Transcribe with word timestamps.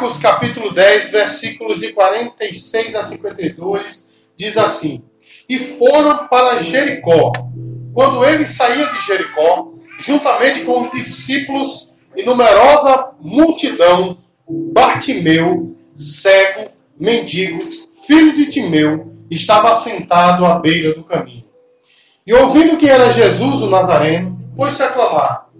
Marcos 0.00 0.16
capítulo 0.16 0.72
10, 0.72 1.10
versículos 1.10 1.78
de 1.78 1.92
46 1.92 2.94
a 2.94 3.02
52, 3.02 4.10
diz 4.34 4.56
assim: 4.56 5.02
E 5.46 5.58
foram 5.58 6.26
para 6.26 6.62
Jericó. 6.62 7.30
Quando 7.92 8.24
ele 8.24 8.46
saía 8.46 8.86
de 8.86 9.06
Jericó, 9.06 9.74
juntamente 9.98 10.62
com 10.62 10.80
os 10.80 10.90
discípulos 10.90 11.96
e 12.16 12.22
numerosa 12.22 13.10
multidão, 13.20 14.16
Bartimeu, 14.48 15.76
cego, 15.94 16.70
mendigo, 16.98 17.68
filho 18.06 18.34
de 18.34 18.46
Timeu, 18.46 19.14
estava 19.30 19.74
sentado 19.74 20.46
à 20.46 20.60
beira 20.60 20.94
do 20.94 21.04
caminho. 21.04 21.44
E 22.26 22.32
ouvindo 22.32 22.78
que 22.78 22.88
era 22.88 23.12
Jesus 23.12 23.60
o 23.60 23.68
Nazareno, 23.68 24.50
pôs-se 24.56 24.82
a 24.82 24.88
clamar: 24.88 25.50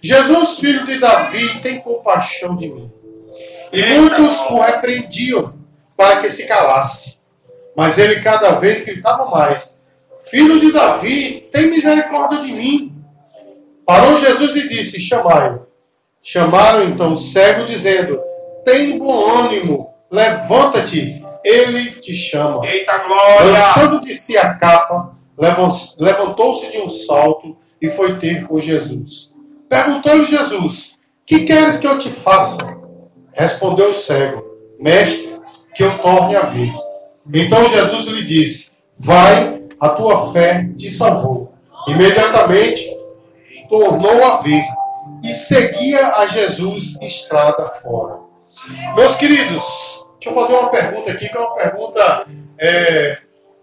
Jesus, 0.00 0.58
filho 0.58 0.86
de 0.86 0.98
Davi, 0.98 1.60
tem 1.60 1.80
compaixão 1.80 2.56
de 2.56 2.66
mim. 2.66 2.99
E 3.72 3.82
muitos 3.82 4.50
o 4.50 4.60
repreendiam 4.60 5.54
para 5.96 6.20
que 6.20 6.30
se 6.30 6.46
calasse. 6.46 7.20
Mas 7.76 7.98
ele 7.98 8.20
cada 8.20 8.52
vez 8.52 8.84
gritava 8.84 9.26
mais: 9.26 9.80
Filho 10.22 10.58
de 10.58 10.72
Davi, 10.72 11.48
tem 11.52 11.70
misericórdia 11.70 12.38
de 12.38 12.52
mim. 12.52 12.94
Parou 13.86 14.16
Jesus 14.16 14.56
e 14.56 14.68
disse: 14.68 15.00
Chamai-o. 15.00 15.66
Chamaram 16.22 16.84
então 16.84 17.12
o 17.12 17.16
cego, 17.16 17.64
dizendo: 17.64 18.20
Tem 18.64 18.98
bom 18.98 19.44
ânimo, 19.44 19.94
levanta-te, 20.10 21.24
ele 21.44 21.92
te 21.92 22.14
chama. 22.14 22.66
Eita 22.66 22.98
glória! 22.98 23.52
Lançando 23.52 24.00
de 24.00 24.14
si 24.14 24.36
a 24.36 24.54
capa, 24.54 25.16
levantou-se 25.98 26.70
de 26.70 26.78
um 26.78 26.88
salto 26.88 27.56
e 27.80 27.88
foi 27.88 28.18
ter 28.18 28.46
com 28.46 28.60
Jesus. 28.60 29.32
Perguntou-lhe 29.68 30.24
Jesus: 30.24 30.98
Que 31.24 31.44
queres 31.44 31.78
que 31.78 31.86
eu 31.86 31.98
te 31.98 32.10
faça? 32.10 32.79
Respondeu 33.40 33.88
o 33.88 33.94
cego: 33.94 34.44
Mestre, 34.78 35.40
que 35.74 35.82
eu 35.82 35.98
torne 36.00 36.36
a 36.36 36.42
ver. 36.42 36.70
Então 37.32 37.66
Jesus 37.66 38.06
lhe 38.08 38.22
disse: 38.22 38.76
Vai, 38.98 39.62
a 39.80 39.88
tua 39.88 40.30
fé 40.30 40.68
te 40.76 40.90
salvou. 40.90 41.50
Imediatamente 41.88 42.84
tornou 43.70 44.22
a 44.24 44.36
ver 44.42 44.62
e 45.24 45.28
seguia 45.28 46.16
a 46.16 46.26
Jesus 46.26 47.00
estrada 47.00 47.66
fora. 47.66 48.18
Meus 48.94 49.16
queridos, 49.16 49.64
deixa 50.20 50.28
eu 50.28 50.34
fazer 50.34 50.52
uma 50.52 50.68
pergunta 50.68 51.10
aqui, 51.10 51.26
que 51.26 51.36
é 51.36 51.40
uma 51.40 51.54
pergunta, 51.54 52.26
é, 52.58 53.18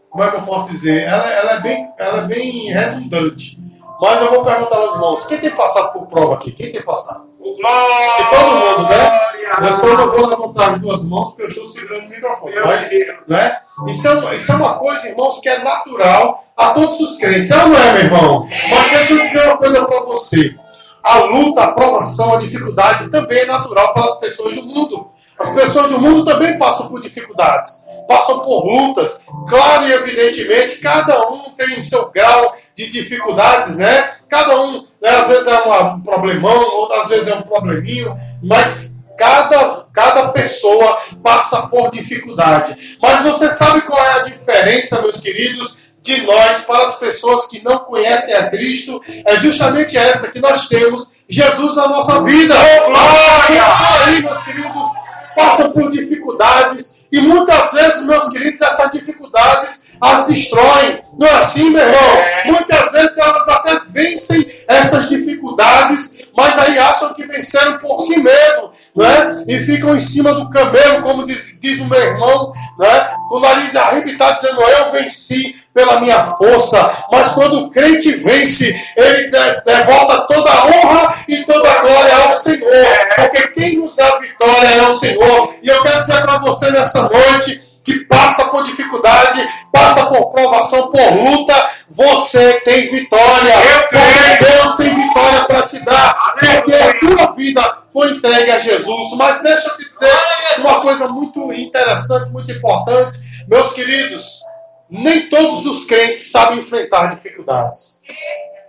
como 0.10 0.24
é 0.24 0.32
que 0.32 0.38
eu 0.38 0.42
posso 0.42 0.72
dizer? 0.72 1.04
Ela, 1.04 1.32
ela, 1.32 1.52
é 1.52 1.60
bem, 1.60 1.94
ela 2.00 2.24
é 2.24 2.26
bem 2.26 2.72
redundante. 2.72 3.60
Mas 4.02 4.22
eu 4.24 4.32
vou 4.32 4.44
perguntar 4.44 4.78
aos 4.78 4.96
irmãos: 4.96 5.28
quem 5.28 5.38
tem 5.38 5.52
passado 5.52 5.94
por 5.94 6.08
prova 6.08 6.34
aqui? 6.34 6.52
Quem 6.52 6.72
tem 6.72 6.82
passado? 6.82 7.28
E 7.40 8.36
todo 8.36 8.56
mundo, 8.56 8.90
né? 8.90 9.27
Eu 9.62 9.74
só 9.74 9.98
não 9.98 10.12
vou 10.12 10.28
levantar 10.28 10.72
as 10.72 10.80
duas 10.80 11.06
mãos 11.06 11.30
porque 11.30 11.44
eu 11.44 11.48
estou 11.48 11.70
segurando 11.70 12.06
o 12.06 12.10
microfone. 12.10 12.56
Mas, 12.66 12.90
né? 13.28 13.58
Isso, 13.88 14.08
é 14.08 14.12
uma, 14.12 14.36
isso 14.36 14.52
é 14.52 14.56
uma 14.56 14.80
coisa, 14.80 15.08
irmãos, 15.08 15.40
que 15.40 15.50
é 15.50 15.64
natural 15.64 16.44
a 16.56 16.70
todos 16.70 17.00
os 17.00 17.18
crentes. 17.18 17.52
Ah, 17.52 17.68
não 17.68 17.78
é, 17.78 17.94
meu 17.94 18.02
irmão? 18.02 18.50
Mas 18.70 18.90
deixa 18.90 19.14
eu 19.14 19.22
dizer 19.22 19.46
uma 19.46 19.58
coisa 19.58 19.86
para 19.86 20.00
você. 20.02 20.56
A 21.04 21.20
luta, 21.20 21.64
a 21.64 21.72
provação, 21.72 22.36
a 22.36 22.38
dificuldade 22.38 23.10
também 23.10 23.40
é 23.40 23.46
natural 23.46 23.94
para 23.94 24.06
as 24.06 24.20
pessoas 24.20 24.56
do 24.56 24.64
mundo. 24.64 25.10
As 25.40 25.52
pessoas 25.52 25.92
do 25.92 26.00
mundo 26.00 26.26
também 26.26 26.58
passam 26.58 26.90
por 26.90 27.00
dificuldades, 27.00 27.86
passam 28.08 28.40
por 28.40 28.66
lutas. 28.66 29.24
Claro 29.48 29.88
e 29.88 29.94
evidentemente, 29.94 30.80
cada 30.80 31.30
um 31.30 31.52
tem 31.56 31.80
seu 31.82 32.10
grau 32.10 32.56
de 32.76 32.90
dificuldades, 32.90 33.78
né? 33.78 34.16
Cada 34.28 34.60
um, 34.60 34.82
né, 35.02 35.10
às 35.10 35.28
vezes 35.28 35.48
é 35.48 35.60
um 35.60 36.02
problemão, 36.02 36.76
outras 36.78 37.08
vezes 37.08 37.28
é 37.28 37.36
um 37.36 37.44
probleminho, 37.44 38.20
mas 38.42 38.97
cada, 39.18 39.88
cada 39.94 40.30
pessoa 40.30 40.98
passa 41.24 41.68
por 41.68 41.92
dificuldade. 41.92 42.98
Mas 43.02 43.22
você 43.24 43.50
sabe 43.50 43.82
qual 43.82 44.04
é 44.04 44.20
a 44.20 44.24
diferença, 44.24 45.02
meus 45.02 45.20
queridos, 45.20 45.78
de 46.02 46.22
nós 46.22 46.62
para 46.62 46.86
as 46.86 46.96
pessoas 46.96 47.48
que 47.48 47.64
não 47.64 47.80
conhecem 47.80 48.34
a 48.36 48.50
Cristo? 48.50 49.02
É 49.26 49.36
justamente 49.38 49.98
essa 49.98 50.32
que 50.32 50.40
nós 50.40 50.68
temos 50.68 51.20
Jesus 51.28 51.76
na 51.76 51.88
nossa 51.88 52.24
vida. 52.24 52.56
Glória! 52.86 53.64
Aí, 54.06 54.22
meus 54.22 54.44
queridos, 54.44 54.88
passam 55.36 55.72
por 55.72 55.92
dificuldades 55.92 57.02
e 57.12 57.22
muitas 57.22 57.72
vezes, 57.72 58.06
meus 58.06 58.30
queridos, 58.30 58.62
essas 58.62 58.92
dificuldades 58.92 59.88
as 60.02 60.28
destroem. 60.28 61.04
Não 61.18 61.28
é 61.28 61.34
assim, 61.34 61.70
meu 61.70 61.82
irmão? 61.82 62.00
É. 62.00 62.52
Muitas 62.52 62.92
vezes 62.92 63.18
elas 63.18 63.48
até 63.48 63.80
vencem 63.88 64.46
essas 64.68 65.10
dificuldades, 65.10 66.17
mas 66.38 66.60
aí 66.60 66.78
acham 66.78 67.14
que 67.16 67.26
venceram 67.26 67.80
por 67.80 67.98
si 68.00 68.20
mesmo, 68.20 68.72
né? 68.96 69.44
E 69.48 69.58
ficam 69.58 69.96
em 69.96 70.00
cima 70.00 70.34
do 70.36 70.48
camelo, 70.52 71.02
como 71.02 71.26
diz, 71.26 71.58
diz 71.60 71.80
o 71.80 71.86
meu 71.86 72.00
irmão, 72.00 72.54
né? 72.78 73.10
Com 73.28 73.38
o 73.38 73.40
nariz 73.40 73.76
arrebitado, 73.76 74.40
dizendo: 74.40 74.62
Eu 74.62 74.92
venci 74.92 75.56
pela 75.74 76.00
minha 76.00 76.24
força. 76.24 76.92
Mas 77.12 77.32
quando 77.34 77.60
o 77.60 77.70
crente 77.72 78.12
vence, 78.14 78.74
ele 78.96 79.30
de- 79.30 79.62
devolta 79.66 80.28
toda 80.28 80.50
a 80.52 80.66
honra 80.68 81.16
e 81.28 81.38
toda 81.46 81.72
a 81.72 81.82
glória 81.82 82.16
ao 82.18 82.34
Senhor. 82.34 82.86
Porque 83.16 83.48
quem 83.50 83.78
nos 83.78 83.96
dá 83.96 84.20
vitória 84.20 84.68
é 84.68 84.82
o 84.88 84.94
Senhor. 84.94 85.56
E 85.62 85.68
eu 85.68 85.82
quero 85.82 86.06
dizer 86.06 86.22
para 86.22 86.38
você 86.40 86.72
nessa 86.72 87.04
noite 87.10 87.62
que 87.88 88.02
passa 88.02 88.50
por 88.50 88.66
dificuldade, 88.66 89.48
passa 89.72 90.08
por 90.08 90.30
provação, 90.34 90.92
por 90.92 91.14
luta, 91.14 91.70
você 91.90 92.60
tem 92.60 92.90
vitória. 92.90 93.54
Porque 93.90 94.46
Deus 94.46 94.76
tem 94.76 94.94
vitória 94.94 95.46
para 95.46 95.62
te 95.68 95.80
dar. 95.86 96.36
Porque 96.38 96.76
a 96.76 97.00
tua 97.00 97.32
vida 97.32 97.78
foi 97.94 98.12
entregue 98.12 98.52
a 98.52 98.60
Jesus. 98.60 99.12
Mas 99.18 99.42
deixa 99.42 99.70
eu 99.70 99.78
te 99.78 99.90
dizer 99.90 100.12
uma 100.58 100.82
coisa 100.82 101.08
muito 101.08 101.54
interessante, 101.54 102.30
muito 102.30 102.52
importante. 102.52 103.22
Meus 103.48 103.72
queridos, 103.72 104.42
nem 104.90 105.30
todos 105.30 105.66
os 105.66 105.86
crentes 105.86 106.30
sabem 106.30 106.60
enfrentar 106.60 107.16
dificuldades. 107.16 108.02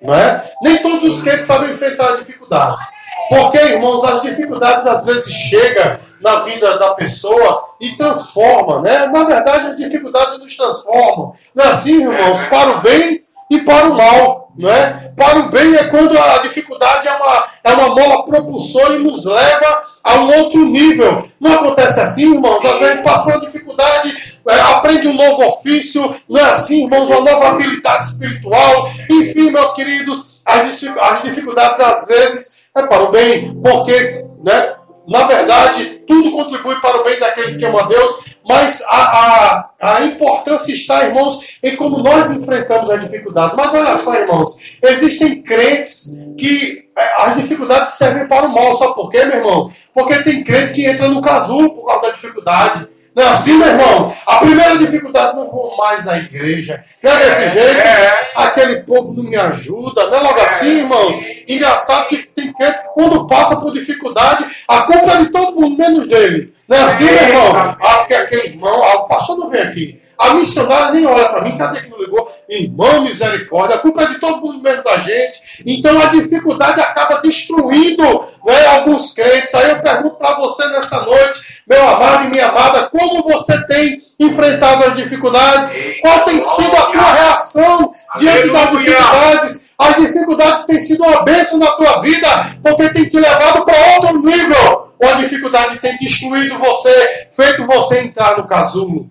Não 0.00 0.14
é? 0.14 0.52
Nem 0.62 0.78
todos 0.78 1.04
os 1.04 1.22
crentes 1.22 1.46
sabem 1.46 1.70
enfrentar 1.70 2.16
dificuldades. 2.16 2.86
Porque, 3.28 3.58
irmãos, 3.58 4.04
as 4.04 4.22
dificuldades 4.22 4.86
às 4.86 5.04
vezes 5.04 5.32
chegam 5.32 5.98
na 6.20 6.40
vida 6.40 6.78
da 6.78 6.94
pessoa 6.94 7.64
e 7.80 7.90
transforma, 7.90 8.80
né? 8.80 9.06
Na 9.06 9.24
verdade, 9.24 9.68
as 9.68 9.76
dificuldades 9.76 10.38
nos 10.38 10.56
transformam. 10.56 11.34
Não 11.54 11.64
é 11.64 11.68
assim, 11.68 12.02
irmãos? 12.02 12.42
Para 12.48 12.70
o 12.70 12.80
bem 12.80 13.24
e 13.50 13.60
para 13.60 13.88
o 13.88 13.94
mal, 13.94 14.52
não 14.56 14.70
é? 14.70 15.12
Para 15.16 15.38
o 15.40 15.48
bem 15.50 15.74
é 15.74 15.84
quando 15.84 16.16
a 16.18 16.38
dificuldade 16.38 17.08
é 17.08 17.14
uma, 17.14 17.44
é 17.64 17.72
uma 17.72 17.94
mola 17.94 18.24
propulsora 18.24 18.94
e 18.94 18.98
nos 18.98 19.24
leva 19.24 19.84
a 20.08 20.20
um 20.20 20.38
outro 20.38 20.64
nível. 20.64 21.24
Não 21.38 21.54
acontece 21.54 22.00
assim, 22.00 22.34
irmãos? 22.34 22.64
Às 22.64 22.78
vezes 22.78 23.00
passa 23.02 23.24
por 23.24 23.32
uma 23.34 23.46
dificuldade, 23.46 24.38
é, 24.48 24.60
aprende 24.60 25.08
um 25.08 25.14
novo 25.14 25.44
ofício, 25.46 26.08
não 26.28 26.40
é 26.40 26.50
assim, 26.50 26.84
irmãos? 26.84 27.08
Uma 27.10 27.20
nova 27.20 27.48
habilidade 27.48 28.06
espiritual. 28.06 28.90
Enfim, 29.10 29.50
meus 29.50 29.72
queridos, 29.74 30.40
as, 30.44 30.66
dific- 30.66 30.98
as 30.98 31.22
dificuldades 31.22 31.80
às 31.80 32.06
vezes 32.06 32.56
é 32.76 32.86
para 32.86 33.02
o 33.02 33.10
bem, 33.10 33.54
porque, 33.62 34.24
né? 34.44 34.74
Na 35.08 35.24
verdade, 35.24 36.02
tudo 36.06 36.30
contribui 36.32 36.78
para 36.82 37.00
o 37.00 37.04
bem 37.04 37.18
daqueles 37.18 37.56
que 37.56 37.64
amam 37.64 37.80
a 37.80 37.88
Deus, 37.88 38.37
mas 38.48 38.82
a, 38.88 38.96
a, 38.96 39.70
a 39.78 40.04
importância 40.06 40.72
está, 40.72 41.04
irmãos, 41.04 41.58
em 41.62 41.76
como 41.76 41.98
nós 41.98 42.30
enfrentamos 42.30 42.88
as 42.88 43.02
dificuldades. 43.02 43.54
Mas 43.54 43.74
olha 43.74 43.94
só, 43.94 44.14
irmãos, 44.14 44.78
existem 44.82 45.42
crentes 45.42 46.16
que 46.38 46.88
é, 46.96 47.22
as 47.22 47.36
dificuldades 47.36 47.90
servem 47.90 48.26
para 48.26 48.46
o 48.46 48.54
mal. 48.54 48.74
Sabe 48.74 48.94
por 48.94 49.10
quê, 49.10 49.22
meu 49.26 49.36
irmão? 49.36 49.72
Porque 49.92 50.22
tem 50.22 50.42
crente 50.42 50.72
que 50.72 50.86
entra 50.86 51.08
no 51.08 51.20
casulo 51.20 51.74
por 51.74 51.86
causa 51.86 52.06
da 52.06 52.12
dificuldade. 52.12 52.88
Não 53.18 53.24
é 53.24 53.28
assim, 53.30 53.54
meu 53.54 53.66
irmão? 53.66 54.14
A 54.28 54.36
primeira 54.36 54.78
dificuldade, 54.78 55.34
não 55.36 55.44
vou 55.44 55.76
mais 55.76 56.06
à 56.06 56.18
igreja. 56.18 56.84
Não 57.02 57.10
é 57.10 57.18
desse 57.18 57.42
É, 57.42 57.50
jeito? 57.50 57.78
é. 57.80 58.24
Aquele 58.36 58.76
povo 58.84 59.12
não 59.16 59.24
me 59.28 59.34
ajuda. 59.36 60.06
Não 60.06 60.18
é 60.18 60.20
logo 60.20 60.40
assim, 60.40 60.78
irmãos? 60.78 61.16
Engraçado 61.48 62.06
que 62.06 62.18
tem 62.18 62.52
crente 62.52 62.78
que 62.78 62.88
quando 62.94 63.26
passa 63.26 63.56
por 63.56 63.72
dificuldade, 63.72 64.44
a 64.68 64.82
culpa 64.82 65.10
é 65.14 65.16
de 65.16 65.30
todo 65.32 65.60
mundo, 65.60 65.76
menos 65.76 66.06
dele. 66.06 66.54
Não 66.68 66.76
é 66.76 66.80
assim, 66.82 67.06
meu 67.06 67.14
irmão? 67.14 67.56
Ah, 67.56 67.74
porque 67.98 68.14
aquele 68.14 68.46
irmão, 68.50 68.84
ah, 68.84 68.98
o 68.98 69.08
pastor 69.08 69.36
não 69.36 69.48
vem 69.48 69.62
aqui. 69.62 70.00
A 70.16 70.34
missionária 70.34 70.92
nem 70.92 71.04
olha 71.06 71.28
para 71.28 71.42
mim, 71.42 71.56
cadê 71.56 71.80
que 71.80 71.90
não 71.90 71.98
ligou? 71.98 72.30
Irmão, 72.48 73.02
misericórdia, 73.02 73.76
a 73.76 73.78
culpa 73.80 74.02
é 74.02 74.06
de 74.06 74.20
todo 74.20 74.40
mundo, 74.42 74.62
menos 74.62 74.84
da 74.84 74.96
gente. 74.98 75.40
Então 75.66 76.00
a 76.00 76.06
dificuldade 76.06 76.80
acaba 76.80 77.20
destruindo 77.20 78.24
né, 78.44 78.66
alguns 78.66 79.14
crentes. 79.14 79.54
Aí 79.54 79.70
eu 79.70 79.80
pergunto 79.80 80.16
para 80.16 80.34
você 80.34 80.66
nessa 80.68 81.02
noite, 81.02 81.62
meu 81.68 81.86
amado 81.86 82.26
e 82.26 82.30
minha 82.30 82.48
amada, 82.48 82.88
como 82.88 83.22
você 83.22 83.66
tem 83.66 84.00
enfrentado 84.18 84.84
as 84.84 84.96
dificuldades? 84.96 86.00
Qual 86.00 86.20
tem 86.20 86.40
sido 86.40 86.76
a 86.76 86.82
tua 86.86 87.12
reação 87.12 87.92
diante 88.16 88.50
das 88.50 88.70
dificuldades? 88.70 89.68
As 89.78 89.96
dificuldades 89.96 90.66
têm 90.66 90.80
sido 90.80 91.04
uma 91.04 91.22
bênção 91.22 91.58
na 91.58 91.70
tua 91.72 92.00
vida, 92.00 92.28
porque 92.62 92.88
tem 92.90 93.08
te 93.08 93.18
levado 93.18 93.64
para 93.64 93.94
outro 93.94 94.22
nível. 94.22 94.88
Ou 95.00 95.08
a 95.08 95.12
dificuldade 95.14 95.78
tem 95.78 95.96
destruído 95.98 96.58
você, 96.58 97.28
feito 97.30 97.64
você 97.64 98.00
entrar 98.00 98.36
no 98.36 98.46
casulo. 98.46 99.08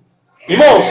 Irmãos, 0.50 0.86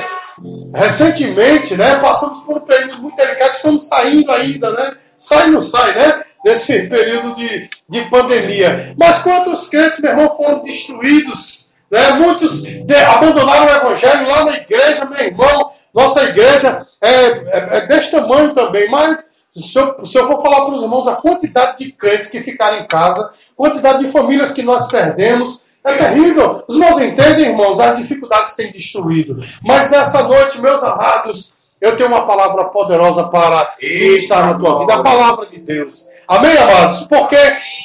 recentemente, 0.75 1.76
né, 1.76 1.99
passamos 1.99 2.41
por 2.41 2.56
um 2.56 2.61
período 2.61 3.03
muito 3.03 3.17
delicado, 3.17 3.50
estamos 3.50 3.87
saindo 3.87 4.32
ainda, 4.32 4.70
né? 4.70 4.93
Sai 5.19 5.49
e 5.49 5.51
não 5.51 5.61
sai, 5.61 5.95
né? 5.95 6.23
nesse 6.47 6.87
período 6.87 7.35
de, 7.35 7.69
de 7.89 8.01
pandemia. 8.09 8.95
Mas 8.97 9.23
quantos 9.23 9.69
crentes, 9.69 9.99
meu 9.99 10.13
irmão, 10.13 10.37
foram 10.37 10.63
destruídos? 10.63 11.73
Né? 11.91 12.13
Muitos 12.13 12.63
de, 12.63 12.95
abandonaram 12.95 13.67
o 13.67 13.77
evangelho 13.77 14.29
lá 14.29 14.45
na 14.45 14.57
igreja, 14.57 15.05
meu 15.07 15.19
irmão. 15.19 15.71
Nossa 15.93 16.23
igreja 16.23 16.87
é, 17.03 17.11
é, 17.11 17.79
é 17.79 17.87
desse 17.87 18.13
tamanho 18.13 18.55
também, 18.55 18.89
mas 18.89 19.29
se 19.53 19.79
eu, 19.79 20.07
se 20.07 20.19
eu 20.19 20.27
for 20.29 20.41
falar 20.41 20.67
para 20.67 20.75
os 20.75 20.83
irmãos 20.83 21.09
a 21.09 21.17
quantidade 21.17 21.85
de 21.85 21.93
crentes 21.93 22.31
que 22.31 22.41
ficaram 22.41 22.79
em 22.79 22.87
casa, 22.87 23.33
quantidade 23.57 24.05
de 24.05 24.13
famílias 24.13 24.53
que 24.53 24.63
nós 24.63 24.87
perdemos, 24.87 25.67
é 25.85 25.95
terrível. 25.95 26.63
Os 26.69 26.77
irmãos 26.77 27.01
entendem, 27.01 27.51
irmãos, 27.51 27.81
as 27.81 27.97
dificuldades 27.97 28.55
têm 28.55 28.71
destruído. 28.71 29.37
Mas 29.65 29.91
nessa 29.91 30.23
noite, 30.23 30.61
meus 30.61 30.83
amados, 30.83 31.56
eu 31.81 31.96
tenho 31.96 32.08
uma 32.08 32.25
palavra 32.25 32.64
poderosa 32.67 33.28
para 33.28 33.76
estar 33.81 34.46
na 34.46 34.58
tua 34.58 34.81
vida, 34.81 34.94
a 34.94 35.02
palavra 35.02 35.46
de 35.46 35.58
Deus. 35.58 36.08
Amém, 36.26 36.56
amados? 36.56 37.02
Porque, 37.02 37.37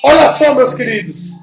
olha 0.03 0.29
só, 0.29 0.53
meus 0.53 0.73
queridos, 0.73 1.41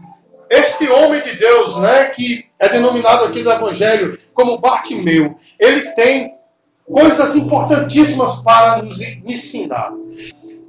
este 0.50 0.88
homem 0.88 1.20
de 1.20 1.34
Deus, 1.34 1.76
né, 1.78 2.06
que 2.06 2.46
é 2.58 2.68
denominado 2.68 3.24
aqui 3.26 3.42
no 3.42 3.52
Evangelho 3.52 4.18
como 4.32 4.58
Bartimeu, 4.58 5.36
ele 5.58 5.90
tem 5.90 6.34
coisas 6.84 7.36
importantíssimas 7.36 8.42
para 8.42 8.82
nos 8.82 9.00
ensinar. 9.00 9.92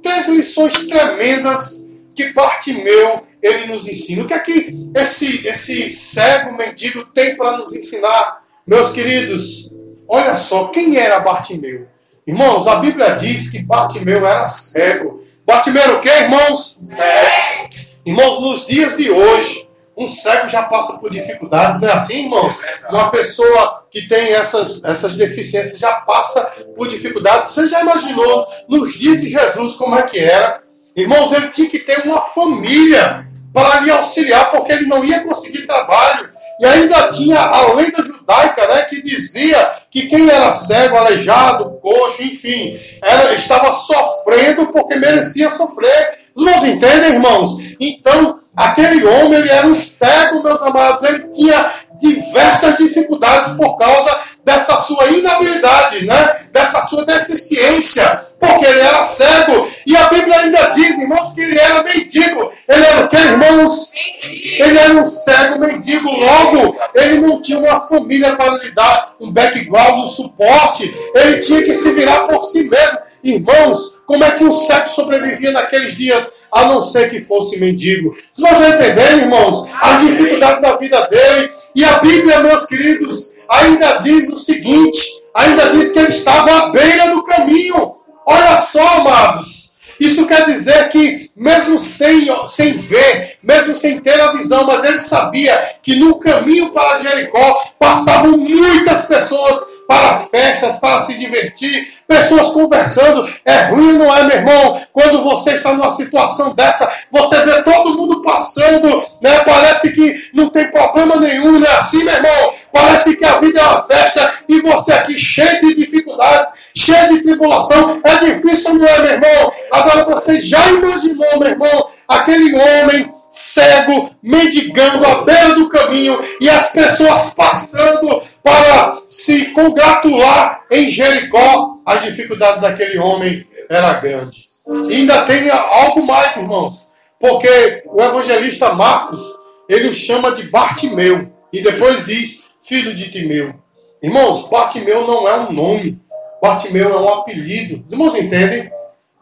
Três 0.02 0.28
lições 0.28 0.86
tremendas 0.86 1.88
que 2.14 2.32
Bartimeu 2.32 3.22
ele 3.42 3.66
nos 3.66 3.88
ensina. 3.88 4.22
O 4.22 4.26
que 4.26 4.34
é 4.34 4.38
que 4.38 4.90
esse, 4.94 5.46
esse 5.46 5.88
cego 5.88 6.56
mendigo 6.56 7.06
tem 7.06 7.36
para 7.36 7.56
nos 7.56 7.74
ensinar, 7.74 8.42
meus 8.66 8.92
queridos? 8.92 9.72
Olha 10.12 10.34
só, 10.34 10.66
quem 10.66 10.96
era 10.96 11.20
Bartimeu? 11.20 11.86
Irmãos, 12.26 12.66
a 12.66 12.76
Bíblia 12.76 13.14
diz 13.14 13.48
que 13.48 13.62
Bartimeu 13.62 14.26
era 14.26 14.44
cego. 14.44 15.22
Bartimeu 15.46 15.80
era 15.80 15.92
o 15.94 16.00
que, 16.00 16.08
irmãos? 16.08 16.76
Cego. 16.80 17.70
Irmãos, 18.04 18.40
nos 18.40 18.66
dias 18.66 18.96
de 18.96 19.08
hoje, 19.08 19.68
um 19.96 20.08
cego 20.08 20.48
já 20.48 20.64
passa 20.64 20.98
por 20.98 21.12
dificuldades, 21.12 21.80
não 21.80 21.88
é 21.88 21.92
assim, 21.92 22.24
irmãos? 22.24 22.58
Uma 22.90 23.08
pessoa 23.10 23.84
que 23.88 24.08
tem 24.08 24.32
essas, 24.32 24.82
essas 24.82 25.14
deficiências 25.16 25.78
já 25.78 25.92
passa 25.92 26.42
por 26.76 26.88
dificuldades. 26.88 27.52
Você 27.52 27.68
já 27.68 27.80
imaginou 27.80 28.48
nos 28.68 28.94
dias 28.94 29.22
de 29.22 29.28
Jesus 29.28 29.76
como 29.76 29.96
é 29.96 30.02
que 30.02 30.18
era? 30.18 30.64
Irmãos, 30.96 31.32
ele 31.32 31.46
tinha 31.48 31.70
que 31.70 31.78
ter 31.78 32.04
uma 32.04 32.20
família 32.20 33.28
para 33.52 33.80
lhe 33.80 33.90
auxiliar, 33.92 34.50
porque 34.50 34.72
ele 34.72 34.86
não 34.86 35.04
ia 35.04 35.22
conseguir 35.22 35.66
trabalho. 35.66 36.30
E 36.60 36.66
ainda 36.66 37.10
tinha 37.10 37.38
a 37.38 37.72
lenda 37.74 38.02
judaica, 38.30 38.66
né, 38.68 38.82
que 38.82 39.02
dizia 39.02 39.58
que 39.90 40.06
quem 40.06 40.28
era 40.30 40.52
cego, 40.52 40.96
aleijado, 40.96 41.78
coxo, 41.82 42.22
enfim, 42.22 42.78
era, 43.02 43.34
estava 43.34 43.72
sofrendo 43.72 44.68
porque 44.68 44.94
merecia 44.96 45.50
sofrer. 45.50 46.20
Os 46.36 46.64
entendem, 46.64 47.14
irmãos? 47.14 47.56
Então, 47.80 48.40
Aquele 48.56 49.06
homem, 49.06 49.38
ele 49.38 49.48
era 49.48 49.66
um 49.66 49.74
cego, 49.74 50.42
meus 50.42 50.60
amados. 50.60 51.08
Ele 51.08 51.28
tinha 51.28 51.70
diversas 51.98 52.76
dificuldades 52.76 53.54
por 53.54 53.78
causa 53.78 54.18
dessa 54.44 54.76
sua 54.76 55.06
inabilidade, 55.08 56.04
né? 56.04 56.40
dessa 56.52 56.82
sua 56.82 57.04
deficiência, 57.04 58.26
porque 58.38 58.64
ele 58.64 58.80
era 58.80 59.02
cego. 59.02 59.68
E 59.86 59.96
a 59.96 60.08
Bíblia 60.08 60.36
ainda 60.36 60.64
diz, 60.70 60.98
irmãos, 60.98 61.32
que 61.32 61.40
ele 61.40 61.58
era 61.58 61.82
mendigo. 61.82 62.52
Ele 62.68 62.84
era 62.84 63.04
o 63.04 63.08
que, 63.08 63.16
irmãos? 63.16 63.92
Ele 64.22 64.78
era 64.78 64.94
um 64.94 65.06
cego 65.06 65.60
mendigo. 65.60 66.10
Logo, 66.10 66.76
ele 66.94 67.18
não 67.18 67.40
tinha 67.40 67.58
uma 67.58 67.80
família 67.82 68.34
para 68.36 68.56
lhe 68.56 68.70
dar 68.72 69.14
um 69.20 69.30
background, 69.30 70.04
um 70.04 70.06
suporte. 70.06 70.92
Ele 71.14 71.38
tinha 71.40 71.62
que 71.62 71.74
se 71.74 71.92
virar 71.92 72.26
por 72.26 72.42
si 72.42 72.64
mesmo. 72.64 72.98
Irmãos, 73.22 74.00
como 74.06 74.24
é 74.24 74.30
que 74.30 74.44
um 74.44 74.52
cego 74.52 74.88
sobrevivia 74.88 75.52
naqueles 75.52 75.94
dias, 75.94 76.40
a 76.50 76.64
não 76.64 76.80
ser 76.80 77.10
que 77.10 77.20
fosse 77.20 77.60
mendigo? 77.60 78.16
Vocês 78.32 78.74
entenderem, 78.74 79.20
irmãos, 79.20 79.68
as 79.80 80.00
dificuldades 80.00 80.60
da 80.62 80.76
vida 80.76 81.00
dele. 81.08 81.52
E 81.76 81.84
a 81.84 81.98
Bíblia, 81.98 82.40
meus 82.40 82.64
queridos, 82.64 83.34
ainda 83.50 83.98
diz 83.98 84.28
o 84.30 84.36
seguinte: 84.36 85.22
ainda 85.34 85.70
diz 85.70 85.92
que 85.92 85.98
ele 85.98 86.08
estava 86.08 86.50
à 86.50 86.68
beira 86.70 87.10
do 87.10 87.24
caminho. 87.24 87.96
Olha 88.26 88.56
só, 88.58 88.86
amados. 88.86 89.70
Isso 89.98 90.26
quer 90.26 90.46
dizer 90.46 90.88
que, 90.88 91.30
mesmo 91.36 91.78
sem, 91.78 92.26
sem 92.48 92.72
ver, 92.72 93.36
mesmo 93.42 93.76
sem 93.76 94.00
ter 94.00 94.18
a 94.18 94.32
visão, 94.32 94.64
mas 94.64 94.82
ele 94.82 94.98
sabia 94.98 95.76
que 95.82 95.96
no 95.96 96.18
caminho 96.18 96.72
para 96.72 96.98
Jericó 97.00 97.62
passavam 97.78 98.38
muitas 98.38 99.04
pessoas 99.04 99.69
para 99.90 100.20
festas, 100.20 100.78
para 100.78 101.00
se 101.00 101.18
divertir, 101.18 101.92
pessoas 102.06 102.52
conversando. 102.52 103.28
É 103.44 103.62
ruim, 103.64 103.98
não 103.98 104.16
é, 104.16 104.22
meu 104.22 104.36
irmão? 104.36 104.80
Quando 104.92 105.24
você 105.24 105.54
está 105.54 105.74
numa 105.74 105.90
situação 105.90 106.54
dessa, 106.54 106.88
você 107.10 107.44
vê 107.44 107.60
todo 107.64 107.98
mundo 107.98 108.22
passando, 108.22 109.02
né? 109.20 109.40
Parece 109.40 109.92
que 109.92 110.30
não 110.32 110.48
tem 110.48 110.70
problema 110.70 111.16
nenhum, 111.16 111.58
não 111.58 111.66
é 111.66 111.74
assim, 111.74 112.04
meu 112.04 112.14
irmão? 112.14 112.52
Parece 112.72 113.16
que 113.16 113.24
a 113.24 113.40
vida 113.40 113.58
é 113.58 113.64
uma 113.64 113.82
festa 113.82 114.32
e 114.48 114.60
você 114.60 114.92
aqui 114.92 115.18
cheio 115.18 115.58
de 115.60 115.74
dificuldades, 115.74 116.52
cheio 116.72 117.08
de 117.08 117.22
tribulação. 117.24 118.00
É 118.04 118.14
difícil, 118.26 118.74
não 118.74 118.86
é, 118.86 119.02
meu 119.02 119.10
irmão? 119.10 119.52
Agora 119.72 120.04
você 120.04 120.40
já 120.40 120.70
imaginou, 120.70 121.40
meu 121.40 121.48
irmão, 121.48 121.90
aquele 122.06 122.54
homem 122.54 123.12
cego, 123.30 124.10
mendigando 124.22 125.06
à 125.06 125.22
beira 125.22 125.54
do 125.54 125.68
caminho 125.68 126.20
e 126.40 126.50
as 126.50 126.72
pessoas 126.72 127.32
passando 127.32 128.22
para 128.42 128.96
se 129.06 129.46
congratular 129.52 130.64
em 130.70 130.88
Jericó. 130.88 131.78
As 131.86 132.02
dificuldades 132.02 132.60
daquele 132.60 132.98
homem 132.98 133.46
era 133.68 133.94
grande. 133.94 134.48
E 134.90 134.96
ainda 134.96 135.24
tem 135.24 135.48
algo 135.48 136.04
mais, 136.04 136.36
irmãos, 136.36 136.88
porque 137.18 137.82
o 137.86 138.02
evangelista 138.02 138.74
Marcos 138.74 139.20
ele 139.68 139.88
o 139.88 139.94
chama 139.94 140.32
de 140.32 140.48
Bartimeu 140.48 141.30
e 141.52 141.62
depois 141.62 142.04
diz 142.04 142.46
filho 142.60 142.94
de 142.94 143.10
Timeu. 143.10 143.54
Irmãos, 144.02 144.48
Bartimeu 144.48 145.06
não 145.06 145.28
é 145.28 145.40
um 145.40 145.52
nome, 145.52 146.00
Bartimeu 146.42 146.92
é 146.92 147.00
um 147.00 147.08
apelido. 147.08 147.84
Os 147.86 147.92
irmãos 147.92 148.14
entendem? 148.16 148.70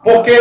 Porque 0.02 0.32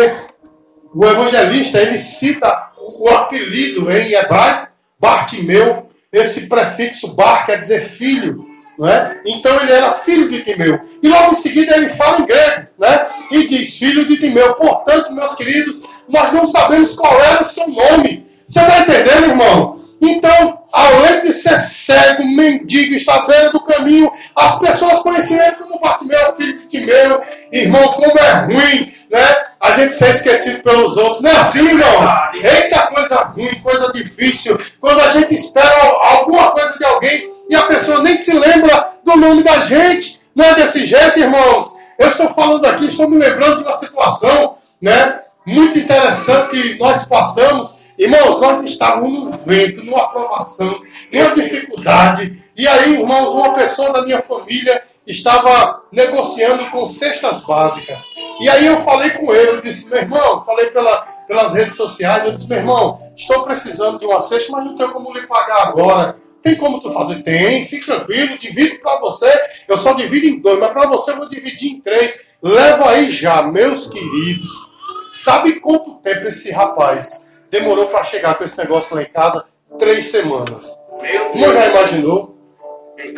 o 0.94 1.04
evangelista 1.04 1.78
ele 1.78 1.98
cita 1.98 2.67
o 2.98 3.08
apelido 3.08 3.90
em 3.90 4.12
hebraico, 4.12 4.68
Bartimeu, 5.00 5.88
esse 6.12 6.48
prefixo 6.48 7.14
bar 7.14 7.46
quer 7.46 7.58
dizer 7.58 7.80
filho, 7.80 8.44
não 8.78 8.88
é? 8.88 9.20
Então 9.26 9.60
ele 9.60 9.72
era 9.72 9.92
filho 9.92 10.28
de 10.28 10.42
Timeu. 10.42 10.80
E 11.02 11.08
logo 11.08 11.32
em 11.32 11.36
seguida 11.36 11.76
ele 11.76 11.88
fala 11.88 12.20
em 12.20 12.26
grego, 12.26 12.66
né? 12.78 13.06
E 13.30 13.46
diz 13.46 13.78
filho 13.78 14.04
de 14.04 14.18
Timeu. 14.18 14.54
Portanto, 14.54 15.12
meus 15.12 15.34
queridos, 15.36 15.82
nós 16.08 16.32
não 16.32 16.46
sabemos 16.46 16.94
qual 16.94 17.20
era 17.20 17.42
o 17.42 17.44
seu 17.44 17.68
nome. 17.68 18.26
Você 18.46 18.60
está 18.60 18.80
entendendo, 18.80 19.30
irmão? 19.30 19.80
Então, 20.00 20.57
além 20.72 21.22
de 21.22 21.32
ser 21.32 21.58
cego, 21.58 22.24
mendigo, 22.24 22.94
está 22.94 23.16
à 23.16 23.26
beira 23.26 23.50
do 23.50 23.60
caminho, 23.60 24.10
as 24.36 24.58
pessoas 24.58 25.00
conheciam 25.00 25.42
ele 25.44 25.56
como 25.56 25.80
Bartimeu, 25.80 26.36
filho 26.36 26.58
de 26.60 26.66
Timeu. 26.66 27.22
Irmão, 27.52 27.88
como 27.88 28.18
é 28.18 28.32
ruim, 28.44 28.92
né? 29.10 29.36
A 29.60 29.72
gente 29.72 29.94
ser 29.94 30.10
esquecido 30.10 30.62
pelos 30.62 30.96
outros. 30.96 31.22
Não 31.22 31.30
é 31.30 31.36
assim, 31.36 31.66
irmão? 31.66 32.30
Eita, 32.34 32.86
coisa 32.88 33.16
ruim, 33.24 33.60
coisa 33.62 33.92
difícil. 33.92 34.58
Quando 34.80 35.00
a 35.00 35.08
gente 35.08 35.34
espera 35.34 35.96
alguma 36.02 36.50
coisa 36.52 36.76
de 36.78 36.84
alguém 36.84 37.28
e 37.50 37.56
a 37.56 37.62
pessoa 37.62 38.02
nem 38.02 38.14
se 38.14 38.38
lembra 38.38 38.92
do 39.04 39.16
nome 39.16 39.42
da 39.42 39.58
gente. 39.60 40.20
Não 40.36 40.44
é 40.44 40.54
desse 40.54 40.86
jeito, 40.86 41.18
irmãos. 41.18 41.74
Eu 41.98 42.08
estou 42.08 42.28
falando 42.28 42.64
aqui, 42.66 42.86
estou 42.86 43.08
me 43.08 43.18
lembrando 43.18 43.56
de 43.56 43.62
uma 43.62 43.72
situação, 43.72 44.58
né? 44.80 45.20
Muito 45.44 45.78
interessante 45.78 46.50
que 46.50 46.78
nós 46.78 47.06
passamos 47.06 47.77
Irmãos, 47.98 48.40
nós 48.40 48.62
estávamos 48.62 49.24
no 49.24 49.32
vento, 49.32 49.84
numa 49.84 50.04
aprovação, 50.04 50.80
numa 51.12 51.34
dificuldade. 51.34 52.40
E 52.56 52.64
aí, 52.64 53.00
irmãos, 53.00 53.34
uma 53.34 53.54
pessoa 53.54 53.92
da 53.92 54.02
minha 54.02 54.20
família 54.20 54.80
estava 55.04 55.82
negociando 55.90 56.64
com 56.66 56.86
cestas 56.86 57.44
básicas. 57.44 58.14
E 58.40 58.48
aí 58.48 58.66
eu 58.66 58.82
falei 58.82 59.10
com 59.10 59.34
ele, 59.34 59.50
eu 59.50 59.60
disse, 59.60 59.90
meu 59.90 59.98
irmão, 59.98 60.44
falei 60.44 60.70
pela, 60.70 61.00
pelas 61.26 61.54
redes 61.54 61.74
sociais, 61.74 62.24
eu 62.24 62.32
disse, 62.32 62.48
meu 62.48 62.58
irmão, 62.58 63.02
estou 63.16 63.42
precisando 63.42 63.98
de 63.98 64.06
uma 64.06 64.22
cesta, 64.22 64.52
mas 64.52 64.64
não 64.64 64.76
tenho 64.76 64.92
como 64.92 65.12
lhe 65.12 65.26
pagar 65.26 65.66
agora. 65.66 66.20
Tem 66.40 66.54
como 66.54 66.80
tu 66.80 66.92
fazer? 66.92 67.24
Tem, 67.24 67.66
fique 67.66 67.84
tranquilo, 67.84 68.38
divido 68.38 68.78
para 68.78 69.00
você. 69.00 69.28
Eu 69.66 69.76
só 69.76 69.94
divido 69.94 70.24
em 70.24 70.40
dois, 70.40 70.60
mas 70.60 70.70
para 70.70 70.86
você 70.86 71.10
eu 71.10 71.16
vou 71.16 71.28
dividir 71.28 71.72
em 71.72 71.80
três. 71.80 72.24
Leva 72.40 72.90
aí 72.90 73.10
já, 73.10 73.42
meus 73.42 73.88
queridos. 73.88 74.70
Sabe 75.10 75.58
quanto 75.58 75.96
tempo 75.96 76.28
esse 76.28 76.52
rapaz 76.52 77.26
demorou 77.50 77.86
para 77.88 78.04
chegar 78.04 78.34
com 78.36 78.44
esse 78.44 78.58
negócio 78.58 78.94
lá 78.96 79.02
em 79.02 79.10
casa 79.10 79.46
três 79.78 80.10
semanas. 80.10 80.80
Meu 81.00 81.32
Deus. 81.32 81.54
já 81.54 81.66
imaginou? 81.68 82.36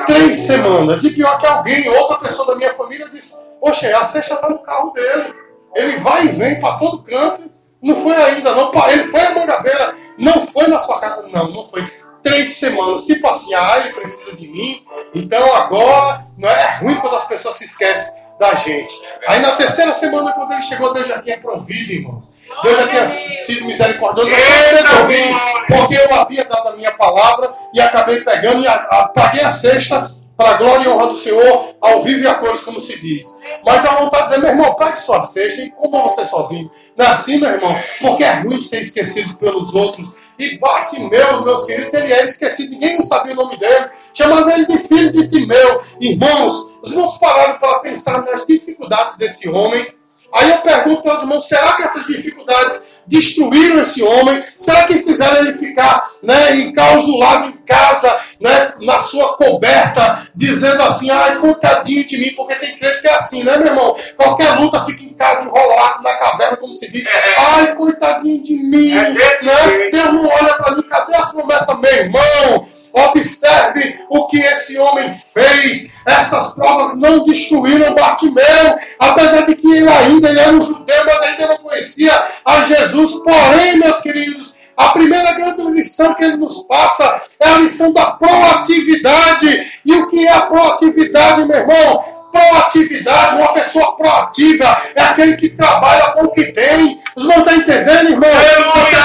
Três 0.06 0.36
semanas. 0.36 1.02
E 1.04 1.10
pior 1.10 1.38
que 1.38 1.46
alguém, 1.46 1.88
outra 1.88 2.18
pessoa 2.18 2.48
da 2.48 2.56
minha 2.56 2.72
família 2.72 3.08
disse: 3.08 3.42
Poxa, 3.60 3.96
a 3.98 4.04
cesta 4.04 4.34
está 4.34 4.48
no 4.48 4.58
carro 4.58 4.90
dele. 4.92 5.34
Ele 5.74 5.96
vai 5.98 6.24
e 6.24 6.28
vem 6.28 6.60
para 6.60 6.76
todo 6.76 7.02
canto. 7.02 7.50
Não 7.82 7.96
foi 7.96 8.14
ainda, 8.14 8.54
não. 8.54 8.70
Ele 8.90 9.04
foi 9.04 9.20
a 9.20 9.34
Mangabeira. 9.34 9.94
Não 10.18 10.46
foi 10.46 10.66
na 10.66 10.78
sua 10.78 11.00
casa, 11.00 11.26
não. 11.28 11.48
Não 11.48 11.68
foi. 11.68 11.88
Três 12.22 12.50
semanas. 12.50 13.06
Tipo 13.06 13.26
assim, 13.28 13.54
ah, 13.54 13.78
ele 13.78 13.94
precisa 13.94 14.36
de 14.36 14.46
mim. 14.46 14.84
Então 15.14 15.54
agora, 15.54 16.26
não 16.36 16.48
é 16.48 16.76
ruim 16.76 16.96
quando 16.96 17.16
as 17.16 17.26
pessoas 17.26 17.56
se 17.56 17.64
esquecem 17.64 18.20
da 18.38 18.54
gente. 18.54 18.94
Aí 19.26 19.40
na 19.40 19.52
terceira 19.52 19.92
semana, 19.92 20.32
quando 20.32 20.52
ele 20.52 20.62
chegou, 20.62 20.92
Deus 20.92 21.06
já 21.06 21.22
tinha 21.22 21.38
provido, 21.38 21.92
irmãos. 21.92 22.32
Deus 22.62 22.76
já 22.76 22.88
tinha 22.88 23.06
sido 23.06 23.64
misericordioso, 23.66 24.30
eu 24.30 24.38
só 24.38 24.92
resolvi, 24.92 25.34
porque 25.68 25.94
eu 25.96 26.14
havia 26.14 26.44
dado 26.44 26.68
a 26.68 26.76
minha 26.76 26.92
palavra 26.92 27.54
e 27.74 27.80
acabei 27.80 28.20
pegando 28.20 28.62
e 28.62 28.66
a, 28.66 28.74
a, 28.74 29.08
paguei 29.08 29.42
a 29.42 29.50
sexta 29.50 30.10
para 30.40 30.52
a 30.52 30.54
glória 30.54 30.84
e 30.84 30.88
honra 30.88 31.06
do 31.08 31.16
Senhor, 31.16 31.74
ao 31.82 32.02
vivo 32.02 32.24
e 32.24 32.26
a 32.26 32.34
cores, 32.34 32.62
como 32.62 32.80
se 32.80 32.98
diz. 32.98 33.38
Mas 33.62 33.82
dá 33.82 33.90
vontade 33.96 34.22
de 34.22 34.28
dizer, 34.30 34.40
meu 34.40 34.50
irmão, 34.52 34.74
pague 34.74 34.98
sua 34.98 35.20
cesta 35.20 35.60
e 35.60 35.70
coma 35.70 36.02
você 36.02 36.24
sozinho. 36.24 36.70
Não 36.96 37.04
é 37.04 37.08
assim, 37.10 37.36
meu 37.36 37.50
irmão? 37.50 37.78
Porque 38.00 38.24
é 38.24 38.40
ruim 38.40 38.62
ser 38.62 38.80
esquecido 38.80 39.36
pelos 39.36 39.74
outros. 39.74 40.08
E 40.38 40.56
Bartimeu, 40.58 41.44
meus 41.44 41.66
queridos, 41.66 41.92
ele 41.92 42.10
era 42.10 42.24
esquecido, 42.24 42.70
ninguém 42.70 43.02
sabia 43.02 43.34
o 43.34 43.36
nome 43.36 43.58
dele. 43.58 43.90
Chamava 44.14 44.50
ele 44.54 44.64
de 44.64 44.78
filho 44.78 45.12
de 45.12 45.28
Timeu. 45.28 45.82
Irmãos, 46.00 46.78
os 46.82 46.90
irmãos 46.90 47.18
pararam 47.18 47.58
para 47.58 47.80
pensar 47.80 48.24
nas 48.24 48.46
dificuldades 48.46 49.18
desse 49.18 49.46
homem. 49.46 49.86
Aí 50.32 50.50
eu 50.50 50.58
pergunto 50.58 51.02
para 51.02 51.16
os 51.16 51.22
irmãos, 51.22 51.48
será 51.48 51.72
que 51.72 51.82
essas 51.82 52.06
dificuldades 52.06 53.00
destruíram 53.06 53.78
esse 53.78 54.02
homem? 54.02 54.40
Será 54.56 54.84
que 54.84 54.98
fizeram 55.00 55.38
ele 55.38 55.54
ficar 55.54 56.08
né, 56.22 56.56
encausulado 56.56 57.54
casa, 57.70 58.18
né, 58.40 58.74
na 58.80 58.98
sua 58.98 59.36
coberta, 59.36 60.26
dizendo 60.34 60.82
assim, 60.82 61.08
ai, 61.08 61.38
coitadinho 61.38 62.04
de 62.04 62.18
mim, 62.18 62.34
porque 62.34 62.56
tem 62.56 62.76
crente 62.76 63.00
que 63.00 63.06
é 63.06 63.14
assim, 63.14 63.44
né, 63.44 63.56
meu 63.58 63.68
irmão? 63.68 63.96
Qualquer 64.16 64.58
luta 64.58 64.84
fica 64.84 65.04
em 65.04 65.14
casa 65.14 65.46
enrolado 65.46 66.02
na 66.02 66.14
caverna, 66.14 66.56
como 66.56 66.74
se 66.74 66.90
diz, 66.90 67.06
é. 67.06 67.34
ai, 67.38 67.76
coitadinho 67.76 68.42
de 68.42 68.54
mim, 68.54 68.90
é 68.90 69.10
né? 69.10 69.90
Deus 69.92 70.12
não 70.12 70.26
olha 70.26 70.54
para 70.54 70.74
mim, 70.74 70.82
cadê 70.82 71.14
as 71.14 71.32
promessas, 71.32 71.78
meu 71.78 71.92
irmão? 71.92 72.66
Observe 72.92 74.00
o 74.10 74.26
que 74.26 74.38
esse 74.38 74.76
homem 74.76 75.14
fez. 75.14 75.92
Essas 76.04 76.54
provas 76.54 76.96
não 76.96 77.22
destruíram 77.22 77.94
Bartimeu, 77.94 78.76
apesar 78.98 79.42
de 79.42 79.54
que 79.54 79.70
ele 79.70 79.88
ainda 79.88 80.28
ele 80.28 80.40
era 80.40 80.52
um 80.52 80.60
judeu, 80.60 81.04
mas 81.06 81.22
ainda 81.22 81.46
não 81.46 81.58
conhecia 81.58 82.12
a 82.44 82.62
Jesus. 82.62 83.12
Porém, 83.22 83.78
meus 83.78 84.00
queridos, 84.00 84.56
a 84.80 84.88
primeira 84.92 85.32
grande 85.32 85.62
lição 85.72 86.14
que 86.14 86.24
ele 86.24 86.38
nos 86.38 86.64
passa 86.64 87.20
é 87.38 87.50
a 87.50 87.58
lição 87.58 87.92
da 87.92 88.12
proatividade. 88.12 89.80
E 89.84 89.92
o 89.92 90.06
que 90.06 90.26
é 90.26 90.32
a 90.32 90.40
proatividade, 90.42 91.44
meu 91.44 91.58
irmão? 91.58 92.04
Proatividade, 92.32 93.36
uma 93.36 93.52
pessoa 93.52 93.94
proativa 93.96 94.64
é 94.94 95.02
aquele 95.02 95.36
que 95.36 95.50
trabalha 95.50 96.12
com 96.12 96.24
o 96.24 96.30
que 96.30 96.44
tem. 96.52 96.98
Os 97.14 97.26
não 97.26 97.40
estão 97.40 97.54
entendendo, 97.54 98.10
irmão? 98.10 98.30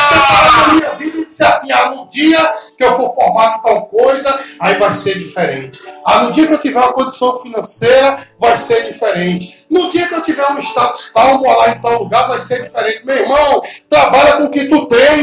Separar 0.07 0.63
a 0.63 0.73
minha 0.73 0.91
vida 0.91 1.17
e 1.17 1.25
dizer 1.25 1.45
assim: 1.45 1.71
ah, 1.73 1.89
no 1.89 2.07
dia 2.07 2.53
que 2.77 2.83
eu 2.83 2.93
for 2.93 3.13
formado 3.13 3.57
em 3.57 3.61
tal 3.63 3.85
coisa, 3.87 4.39
aí 4.61 4.75
vai 4.75 4.91
ser 4.93 5.17
diferente. 5.17 5.81
Ah, 6.05 6.19
no 6.19 6.31
dia 6.31 6.47
que 6.47 6.53
eu 6.53 6.61
tiver 6.61 6.79
uma 6.79 6.93
condição 6.93 7.41
financeira, 7.41 8.15
vai 8.39 8.55
ser 8.55 8.93
diferente. 8.93 9.64
No 9.75 9.89
dia 9.89 10.07
que 10.07 10.13
eu 10.15 10.21
tiver 10.21 10.49
um 10.51 10.59
status 10.59 11.11
tal, 11.13 11.37
morar 11.39 11.75
em 11.75 11.81
tal 11.81 12.03
lugar, 12.03 12.29
vai 12.29 12.39
ser 12.39 12.63
diferente. 12.63 13.05
Meu 13.05 13.17
irmão, 13.17 13.61
trabalha 13.89 14.37
com 14.37 14.45
o 14.45 14.49
que 14.49 14.69
tu 14.69 14.87
tem. 14.87 15.17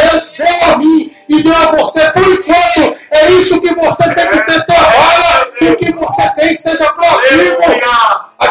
Deus 0.00 0.32
deu 0.38 0.72
a 0.72 0.76
mim 0.78 1.12
e 1.28 1.42
deu 1.42 1.52
a 1.52 1.76
você 1.76 2.08
por 2.12 2.22
enquanto. 2.22 2.96
É 3.10 3.30
isso 3.32 3.60
que 3.60 3.74
você 3.74 4.14
tem 4.14 4.28
que 4.28 4.44
ter. 4.44 4.64
Trabalha 4.64 5.46
com 5.58 5.64
o 5.64 5.76
que 5.76 5.92
você 5.92 6.30
tem, 6.36 6.54
seja 6.54 6.92
proativo. 6.92 7.56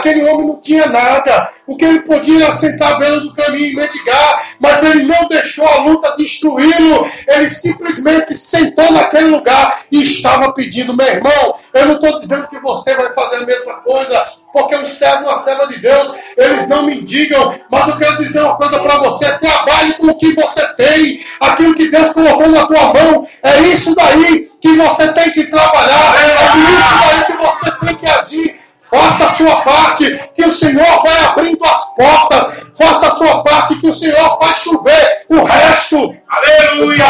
Aquele 0.02 0.28
homem 0.28 0.48
não 0.48 0.60
tinha 0.60 0.88
nada. 0.88 1.52
O 1.68 1.78
que 1.78 1.86
ele 1.86 2.02
podia 2.02 2.52
sentar 2.52 2.94
à 2.94 2.98
beira 2.98 3.20
do 3.20 3.34
caminho 3.36 3.68
e 3.68 3.76
mendigar, 3.76 4.44
mas 4.60 4.84
ele 4.84 5.04
não 5.04 5.28
deixou 5.28 5.66
a 5.66 5.84
luta 5.84 6.16
destruí-lo. 6.18 7.08
Ele 7.28 7.48
simplesmente 7.48 8.34
sentou 8.34 8.92
naquele 8.92 9.30
lugar 9.30 9.80
e 9.92 10.02
estava 10.02 10.54
pedindo, 10.54 10.96
meu 10.96 11.06
irmão, 11.06 11.56
eu 11.74 11.86
não 11.86 11.96
estou 11.96 12.20
dizendo 12.20 12.48
que 12.48 12.60
você 12.60 12.96
vai 12.96 13.14
fazer 13.14 13.44
a 13.44 13.46
mesma 13.46 13.74
coisa, 13.76 14.26
porque 14.52 14.76
um 14.76 14.86
servo, 14.86 15.26
uma 15.26 15.38
serva 15.38 15.68
de 15.68 15.80
Deus, 15.80 16.14
eles 16.36 16.68
não 16.68 16.84
me 16.84 17.02
digam, 17.04 17.54
mas 17.70 17.88
eu 17.88 17.98
quero 17.98 18.18
dizer 18.18 18.42
uma 18.42 18.58
coisa 18.58 18.80
para 18.80 18.98
você: 18.98 19.38
trabalhe 19.38 19.94
com 19.94 20.08
o 20.08 20.18
que 20.18 20.34
você 20.34 20.66
tem, 20.76 21.24
aquilo 21.40 21.76
que 21.76 21.90
Deus 21.90 22.12
colocou 22.12 22.50
na 22.50 22.66
tua 22.66 22.94
mão, 22.94 23.26
é 23.44 23.60
isso 23.62 23.96
daí 23.96 24.52
que 24.60 24.76
você 24.76 25.14
tem 25.14 25.32
que 25.32 25.46
trabalhar, 25.46 26.16
é 26.22 26.36
isso 26.74 27.00
daí 27.00 27.26
que 27.26 27.34
você 27.34 27.86
tem 27.86 27.96
que 27.96 28.08
agir. 28.08 28.61
Faça 28.92 29.26
a 29.26 29.30
sua 29.36 29.62
parte, 29.62 30.30
que 30.36 30.44
o 30.44 30.52
Senhor 30.52 31.02
vai 31.02 31.24
abrindo 31.24 31.64
as 31.64 31.96
portas. 31.96 32.66
Faça 32.78 33.08
a 33.08 33.12
sua 33.12 33.42
parte, 33.42 33.80
que 33.80 33.88
o 33.88 33.94
Senhor 33.94 34.38
vai 34.38 34.54
chover 34.54 35.26
o 35.30 35.46
resto. 35.46 36.14
Aleluia! 36.28 37.06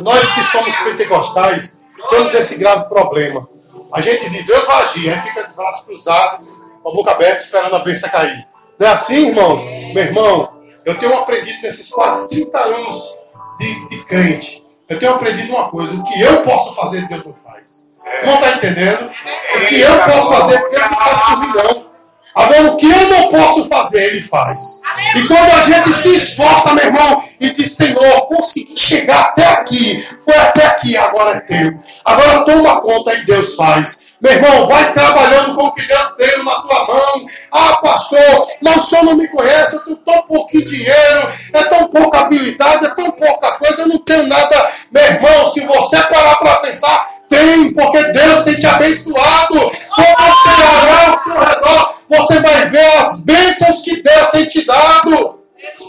Nós 0.00 0.32
que 0.32 0.42
somos 0.44 0.74
pentecostais, 0.76 1.78
temos 2.08 2.32
esse 2.32 2.56
grave 2.56 2.88
problema. 2.88 3.46
A 3.92 4.00
gente 4.00 4.30
diz, 4.30 4.46
Deus 4.46 4.64
vai 4.64 4.82
agir, 4.84 5.10
a 5.10 5.16
gente 5.16 5.28
fica 5.28 5.48
de 5.48 5.54
braços 5.54 5.84
cruzados, 5.84 6.48
com 6.82 6.88
a 6.88 6.92
boca 6.94 7.10
aberta, 7.10 7.44
esperando 7.44 7.76
a 7.76 7.80
bênção 7.80 8.08
cair. 8.08 8.46
Não 8.78 8.86
é 8.86 8.90
assim, 8.90 9.28
irmãos? 9.28 9.62
Meu 9.64 10.02
irmão, 10.02 10.50
eu 10.86 10.98
tenho 10.98 11.14
aprendido 11.14 11.60
nesses 11.62 11.90
quase 11.90 12.26
30 12.30 12.58
anos 12.58 13.18
de, 13.58 13.88
de 13.88 14.04
crente. 14.04 14.66
Eu 14.88 14.98
tenho 14.98 15.12
aprendido 15.12 15.54
uma 15.54 15.68
coisa: 15.68 15.94
o 15.94 16.04
que 16.04 16.22
eu 16.22 16.42
posso 16.42 16.74
fazer, 16.74 17.06
Deus 17.08 17.22
não 17.22 17.34
faz. 17.34 17.87
Não 18.24 18.34
está 18.34 18.50
entendendo? 18.52 19.10
O 19.56 19.66
que 19.66 19.80
eu 19.80 19.98
posso 20.02 20.32
fazer, 20.34 20.70
Deus 20.70 20.90
não 20.90 20.98
faz 20.98 21.20
por 21.20 21.40
mim, 21.40 21.52
não. 21.54 21.88
Agora, 22.34 22.70
o 22.70 22.76
que 22.76 22.86
eu 22.88 23.08
não 23.08 23.28
posso 23.30 23.66
fazer, 23.68 24.10
Ele 24.10 24.20
faz. 24.20 24.80
E 25.16 25.26
quando 25.26 25.50
a 25.50 25.60
gente 25.62 25.92
se 25.92 26.14
esforça, 26.14 26.72
meu 26.72 26.84
irmão, 26.84 27.24
e 27.40 27.50
diz, 27.50 27.74
Senhor, 27.74 28.28
consegui 28.28 28.78
chegar 28.78 29.20
até 29.20 29.44
aqui, 29.44 30.06
foi 30.24 30.36
até 30.36 30.66
aqui, 30.66 30.96
agora 30.96 31.36
é 31.36 31.40
teu. 31.40 31.80
Agora 32.04 32.44
toma 32.44 32.80
conta 32.80 33.12
e 33.14 33.24
Deus 33.24 33.56
faz. 33.56 34.16
Meu 34.20 34.32
irmão, 34.32 34.68
vai 34.68 34.92
trabalhando 34.92 35.56
com 35.56 35.64
o 35.64 35.72
que 35.72 35.84
Deus 35.84 36.14
deu 36.16 36.44
na 36.44 36.54
tua 36.62 36.86
mão. 36.86 37.26
Ah, 37.50 37.76
pastor, 37.82 38.46
mas 38.62 38.76
o 38.76 38.86
senhor 38.86 39.04
não 39.04 39.16
me 39.16 39.26
conhece, 39.28 39.74
eu 39.76 39.84
tenho 39.84 39.96
tão 39.96 40.22
pouquinho 40.22 40.66
dinheiro, 40.66 41.28
é 41.52 41.62
tão 41.64 41.88
pouca 41.88 42.20
habilidade, 42.20 42.86
é 42.86 42.90
tão 42.90 43.10
pouca 43.12 43.52
coisa, 43.52 43.82
eu 43.82 43.88
não 43.88 43.98
tenho 43.98 44.28
nada. 44.28 44.70
Meu 44.92 45.04
irmão, 45.04 45.48
se 45.50 45.60
você 45.60 45.96
parar 46.02 46.36
para 46.36 46.56
pensar, 46.56 47.17
tem, 47.28 47.72
porque 47.72 48.02
Deus 48.12 48.44
tem 48.44 48.54
te 48.54 48.66
abençoado. 48.66 49.54
Quando 49.54 50.16
você 50.16 50.48
olhar 50.48 51.10
ao 51.10 51.22
seu 51.22 51.40
redor, 51.40 51.94
você 52.08 52.40
vai 52.40 52.68
ver 52.68 52.96
as 52.98 53.20
bênçãos 53.20 53.82
que 53.82 54.02
Deus 54.02 54.30
tem 54.30 54.44
te 54.46 54.64
dado. 54.66 55.38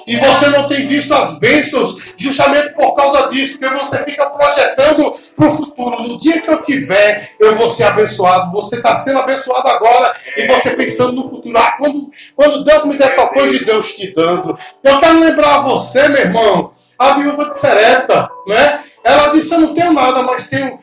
E 0.08 0.16
você 0.16 0.48
não 0.48 0.68
tem 0.68 0.88
visto 0.88 1.14
as 1.14 1.38
bênçãos 1.38 1.98
justamente 2.18 2.74
por 2.74 2.96
causa 2.96 3.30
disso, 3.30 3.60
porque 3.60 3.76
você 3.76 4.04
fica 4.04 4.28
projetando 4.30 5.16
para 5.36 5.48
o 5.48 5.52
futuro. 5.52 6.04
No 6.04 6.18
dia 6.18 6.42
que 6.42 6.50
eu 6.50 6.62
tiver, 6.62 7.36
eu 7.40 7.56
vou 7.56 7.70
ser 7.70 7.84
abençoado. 7.84 8.52
Você 8.52 8.78
está 8.78 8.96
sendo 8.96 9.20
abençoado 9.20 9.68
agora 9.68 10.14
e 10.36 10.48
você 10.48 10.76
pensando 10.76 11.14
no 11.14 11.30
futuro. 11.30 11.58
Ah, 11.58 11.76
quando, 11.78 12.10
quando 12.36 12.64
Deus 12.64 12.86
me 12.86 12.98
der 12.98 13.16
tal 13.16 13.30
coisa 13.30 13.56
e 13.56 13.66
Deus 13.66 13.94
te 13.94 14.12
dando. 14.14 14.58
Eu 14.84 15.00
quero 15.00 15.20
lembrar 15.20 15.58
a 15.58 15.62
você, 15.62 16.08
meu 16.08 16.22
irmão, 16.22 16.72
a 16.98 17.14
viúva 17.14 17.50
de 17.50 17.58
Sereta, 17.58 18.28
né? 18.48 18.84
Ela 19.04 19.30
disse: 19.30 19.54
Eu 19.54 19.62
não 19.62 19.74
tenho 19.74 19.94
nada, 19.94 20.24
mas 20.24 20.48
tenho 20.48 20.80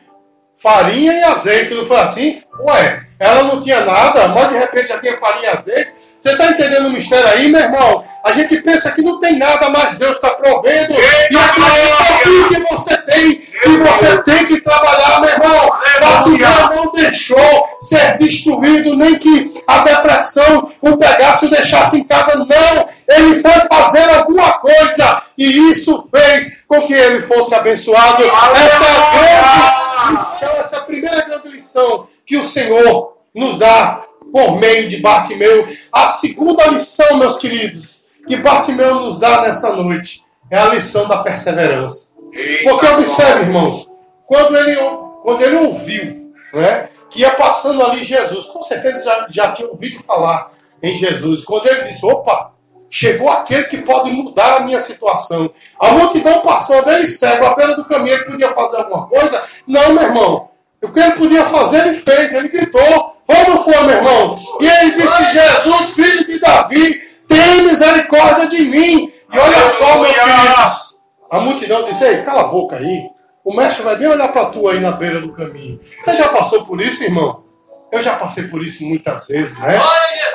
farinha 0.61 1.13
e 1.13 1.23
azeite. 1.23 1.73
Não 1.73 1.85
foi 1.85 1.97
assim? 1.97 2.43
Ué, 2.59 3.07
ela 3.19 3.43
não 3.43 3.59
tinha 3.59 3.85
nada, 3.85 4.27
mas 4.29 4.49
de 4.49 4.57
repente 4.57 4.87
já 4.87 4.99
tinha 4.99 5.17
farinha 5.17 5.49
e 5.49 5.53
azeite. 5.53 5.96
Você 6.17 6.31
está 6.31 6.47
entendendo 6.47 6.87
o 6.87 6.91
mistério 6.91 7.27
aí, 7.29 7.47
meu 7.47 7.61
irmão? 7.61 8.03
A 8.25 8.31
gente 8.31 8.57
pensa 8.61 8.91
que 8.91 9.01
não 9.01 9.19
tem 9.19 9.37
nada, 9.37 9.69
mas 9.69 9.97
Deus 9.97 10.15
está 10.15 10.31
provendo. 10.31 10.93
E 10.93 11.37
acredita 11.37 12.61
que 12.61 12.75
você 12.75 12.97
tem, 12.97 13.41
e 13.65 13.77
você 13.77 14.21
tem 14.23 14.45
que 14.47 14.59
trabalhar, 14.61 15.21
meu 15.21 15.29
irmão. 15.29 15.71
Batilhão 16.01 16.75
não 16.75 16.91
deixou 16.91 17.67
ser 17.81 18.17
destruído, 18.17 18.95
nem 18.95 19.17
que 19.19 19.45
a 19.67 19.79
depressão 19.79 20.71
o 20.81 20.97
pegasse 20.97 21.45
e 21.45 21.47
o 21.47 21.51
deixasse 21.51 21.99
em 21.99 22.03
casa. 22.03 22.35
Não! 22.35 22.89
Ele 23.07 23.39
foi 23.39 23.51
fazer 23.71 24.09
alguma 24.09 24.53
coisa, 24.53 25.21
e 25.37 25.69
isso 25.69 26.09
fez 26.13 26.59
com 26.67 26.81
que 26.81 26.93
ele 26.93 27.21
fosse 27.21 27.53
abençoado. 27.53 28.23
Essa 28.23 28.85
é 28.85 28.89
a 28.89 29.11
grande 29.11 30.17
lição, 30.17 30.49
essa 30.59 30.75
é 30.75 30.79
a 30.79 30.83
primeira 30.83 31.21
grande 31.21 31.49
lição 31.49 32.07
que 32.25 32.37
o 32.37 32.43
Senhor 32.43 33.17
nos 33.33 33.59
dá 33.59 34.01
por 34.37 34.59
meio 34.59 34.87
de 34.87 34.97
Bartimeu. 34.97 35.67
A 35.91 36.05
segunda 36.05 36.67
lição, 36.67 37.17
meus 37.17 37.37
queridos, 37.37 38.03
que 38.27 38.35
Bartimeu 38.35 38.93
nos 38.93 39.19
dá 39.19 39.41
nessa 39.41 39.75
noite 39.75 40.23
é 40.51 40.59
a 40.59 40.67
lição 40.67 41.07
da 41.07 41.23
perseverança. 41.23 42.09
Porque 42.63 42.85
observe, 42.85 43.45
irmãos, 43.45 43.89
quando 44.27 44.55
ele, 44.55 44.75
quando 45.23 45.41
ele 45.41 45.55
ouviu 45.55 46.31
né, 46.53 46.87
que 47.09 47.21
ia 47.21 47.31
passando 47.31 47.81
ali 47.83 48.03
Jesus, 48.03 48.45
com 48.45 48.61
certeza 48.61 49.03
já, 49.03 49.27
já 49.31 49.51
tinha 49.53 49.67
ouvido 49.67 50.03
falar 50.03 50.51
em 50.83 50.93
Jesus. 50.93 51.43
Quando 51.43 51.65
ele 51.67 51.81
disse: 51.85 52.05
opa, 52.05 52.51
chegou 52.91 53.29
aquele 53.29 53.63
que 53.63 53.77
pode 53.77 54.11
mudar 54.11 54.57
a 54.57 54.59
minha 54.59 54.79
situação. 54.79 55.49
A 55.79 55.93
multidão 55.93 56.41
passando, 56.41 56.91
ele 56.91 57.07
cego, 57.07 57.43
à 57.43 57.55
beira 57.55 57.75
do 57.75 57.85
caminho, 57.85 58.13
ele 58.13 58.25
podia 58.25 58.49
fazer 58.49 58.77
alguma 58.77 59.07
coisa? 59.07 59.43
Não, 59.65 59.93
meu 59.93 60.03
irmão. 60.03 60.49
O 60.83 60.89
que 60.89 60.99
ele 60.99 61.13
podia 61.13 61.43
fazer, 61.43 61.87
ele 61.87 61.95
fez, 61.95 62.33
ele 62.33 62.49
gritou. 62.49 63.16
Foi 63.27 63.43
não 63.43 63.61
foi, 63.61 63.79
meu 63.81 63.97
irmão? 63.97 64.35
E 64.61 64.67
ele 64.67 64.91
disse: 64.95 65.33
Jesus, 65.33 65.89
filho 65.91 66.25
de 66.25 66.39
Davi, 66.39 67.01
tem 67.27 67.61
misericórdia 67.63 68.47
de 68.47 68.63
mim. 68.63 69.11
E 69.33 69.37
olha 69.37 69.67
só, 69.67 69.99
meus 69.99 70.17
queridos. 70.17 70.97
A 71.29 71.39
multidão 71.41 71.83
disse: 71.83 72.05
Ei, 72.05 72.23
cala 72.23 72.43
a 72.43 72.47
boca 72.47 72.77
aí. 72.77 73.09
O 73.43 73.53
mestre 73.53 73.83
vai 73.83 73.97
bem 73.97 74.07
olhar 74.07 74.31
para 74.31 74.47
tu 74.47 74.67
aí 74.67 74.79
na 74.79 74.91
beira 74.91 75.21
do 75.21 75.33
caminho. 75.33 75.79
Você 76.01 76.15
já 76.15 76.29
passou 76.29 76.65
por 76.65 76.81
isso, 76.81 77.03
irmão? 77.03 77.43
Eu 77.91 78.01
já 78.01 78.15
passei 78.15 78.45
por 78.45 78.61
isso 78.61 78.85
muitas 78.85 79.27
vezes, 79.27 79.57
né? 79.59 79.79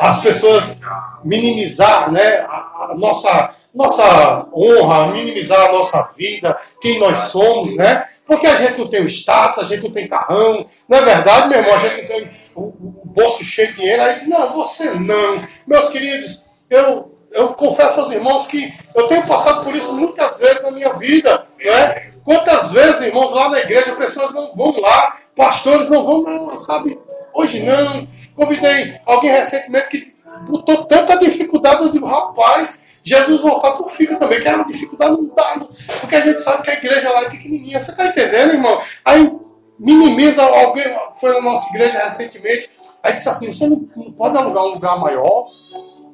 As 0.00 0.20
pessoas 0.20 0.78
minimizar, 1.22 2.11
né, 2.11 2.46
a, 2.49 2.88
a 2.90 2.94
nossa 2.96 3.54
nossa 3.75 4.46
honra, 4.54 5.06
minimizar 5.08 5.68
a 5.68 5.72
nossa 5.72 6.11
vida, 6.16 6.58
quem 6.80 6.99
nós 6.99 7.16
somos, 7.18 7.76
né? 7.76 8.06
Porque 8.26 8.46
a 8.46 8.54
gente 8.54 8.78
não 8.78 8.88
tem 8.88 9.02
o 9.02 9.08
status, 9.08 9.62
a 9.62 9.66
gente 9.66 9.82
não 9.82 9.90
tem 9.90 10.06
carrão. 10.06 10.66
Não 10.88 10.99
é 10.99 11.02
verdade, 11.02 11.49
meu 11.49 11.58
irmão? 11.58 11.75
A 11.75 11.78
gente 11.78 12.02
não 12.02 12.08
tem 12.08 12.30
o, 12.54 12.73
bolso 13.04 13.44
cheio 13.44 13.68
de 13.68 13.75
dinheiro. 13.75 14.02
Aí, 14.02 14.26
não, 14.26 14.52
você 14.52 14.90
não. 14.94 15.47
Meus 15.66 15.90
queridos, 15.90 16.47
eu, 16.71 17.14
eu 17.30 17.54
confesso 17.54 18.00
aos 18.00 18.12
irmãos 18.12 18.47
que 18.47 18.73
eu 18.94 19.06
tenho 19.06 19.26
passado 19.26 19.64
por 19.64 19.75
isso 19.75 19.94
muitas 19.94 20.38
vezes 20.38 20.62
na 20.62 20.71
minha 20.71 20.92
vida. 20.94 21.47
Né? 21.59 22.12
Quantas 22.25 22.73
vezes, 22.73 23.02
irmãos, 23.02 23.32
lá 23.32 23.50
na 23.50 23.61
igreja, 23.61 23.97
pessoas 23.97 24.32
não 24.32 24.54
vão 24.54 24.80
lá, 24.80 25.18
pastores 25.37 25.90
não 25.90 26.04
vão, 26.04 26.23
não, 26.23 26.56
sabe? 26.56 26.99
Hoje 27.35 27.62
não. 27.62 28.09
Convidei 28.35 28.99
alguém 29.04 29.30
recentemente 29.30 29.88
que 29.88 30.16
botou 30.49 30.85
tanta 30.85 31.18
dificuldade, 31.18 31.82
eu 31.82 31.92
digo, 31.92 32.06
rapaz, 32.06 32.80
Jesus 33.02 33.40
voltar, 33.40 33.73
tu 33.73 33.87
fica 33.88 34.16
também, 34.16 34.40
que 34.40 34.49
é 34.49 34.54
uma 34.54 34.64
dificuldade 34.64 35.12
não 35.12 35.35
dá. 35.35 35.66
Porque 36.00 36.16
a 36.16 36.21
gente 36.21 36.40
sabe 36.40 36.62
que 36.62 36.71
a 36.71 36.75
igreja 36.75 37.11
lá 37.11 37.23
é 37.23 37.30
pequenininha. 37.30 37.80
Você 37.80 37.90
está 37.90 38.06
entendendo, 38.06 38.52
irmão? 38.52 38.80
Aí 39.04 39.32
minimiza 39.79 40.43
alguém, 40.43 40.85
foi 41.17 41.33
na 41.35 41.41
nossa 41.41 41.69
igreja 41.71 42.05
recentemente, 42.05 42.71
aí 43.02 43.12
disse 43.12 43.29
assim, 43.29 43.52
você 43.52 43.67
não, 43.67 43.81
pode 44.12 44.37
alugar 44.37 44.64
um 44.64 44.75
lugar 44.75 44.99
maior. 44.99 45.47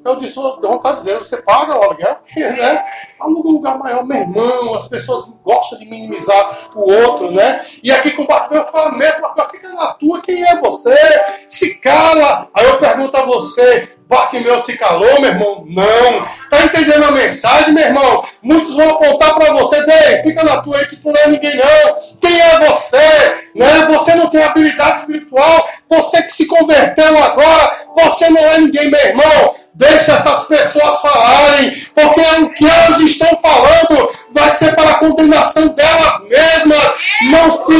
Eu 0.05 0.15
disse, 0.15 0.37
não 0.37 0.77
está 0.77 0.93
dizendo, 0.93 1.25
você 1.25 1.41
paga 1.41 1.77
o 1.77 1.83
aluguel, 1.83 2.17
né? 2.35 2.85
Aluga 3.19 3.49
um 3.49 3.51
lugar 3.51 3.77
maior, 3.77 4.05
meu 4.05 4.17
irmão, 4.17 4.73
as 4.73 4.87
pessoas 4.87 5.35
gostam 5.43 5.77
de 5.77 5.85
minimizar 5.85 6.69
o 6.73 6.91
outro, 6.91 7.31
né? 7.31 7.61
E 7.83 7.91
aqui 7.91 8.11
com 8.11 8.23
o 8.23 8.27
Bartolomeu 8.27 8.65
foi 8.71 8.81
a 8.81 8.91
mesma 8.93 9.29
coisa, 9.29 9.49
fica 9.51 9.69
na 9.69 9.93
tua, 9.93 10.21
quem 10.21 10.41
é 10.41 10.55
você? 10.61 10.95
Se 11.47 11.75
cala. 11.75 12.47
Aí 12.53 12.65
eu 12.65 12.79
pergunto 12.79 13.17
a 13.17 13.25
você, 13.25 13.98
Bartimeu 14.09 14.59
se 14.59 14.75
calou, 14.75 15.21
meu 15.21 15.29
irmão? 15.29 15.63
Não. 15.67 16.25
Tá 16.49 16.63
entendendo 16.63 17.03
a 17.03 17.11
mensagem, 17.11 17.75
meu 17.75 17.85
irmão? 17.85 18.25
Muitos 18.41 18.75
vão 18.75 18.89
apontar 18.89 19.35
para 19.35 19.53
você 19.53 19.77
e 19.77 19.79
dizer, 19.81 20.11
Ei, 20.11 20.17
fica 20.23 20.43
na 20.43 20.63
tua 20.63 20.77
aí 20.79 20.87
que 20.87 20.95
tu 20.95 21.11
não 21.11 21.21
é 21.21 21.27
ninguém 21.27 21.55
não. 21.55 21.95
Quem 22.19 22.41
é 22.41 22.67
você? 22.67 23.47
Né? 23.53 23.85
Você 23.91 24.15
não 24.15 24.27
tem 24.27 24.41
habilidade 24.41 25.01
espiritual. 25.01 25.69
Você 25.87 26.23
que 26.23 26.33
se 26.33 26.47
converteu 26.47 27.23
agora, 27.23 27.71
você 27.95 28.31
não 28.31 28.41
é 28.41 28.57
ninguém, 28.57 28.89
meu 28.89 28.99
irmão. 28.99 29.55
Deixa 29.75 30.13
essas 30.13 30.47
pessoas 30.47 31.01
falarem, 31.01 31.71
porque 31.93 32.19
o 32.19 32.49
que 32.49 32.65
elas 32.65 32.99
estão 32.99 33.29
falando 33.39 34.11
vai 34.31 34.49
ser 34.49 34.75
para 34.75 34.89
a 34.89 34.95
condenação 34.95 35.67
delas 35.67 36.27
mesmas. 36.27 36.93
Não 37.29 37.51
se 37.51 37.73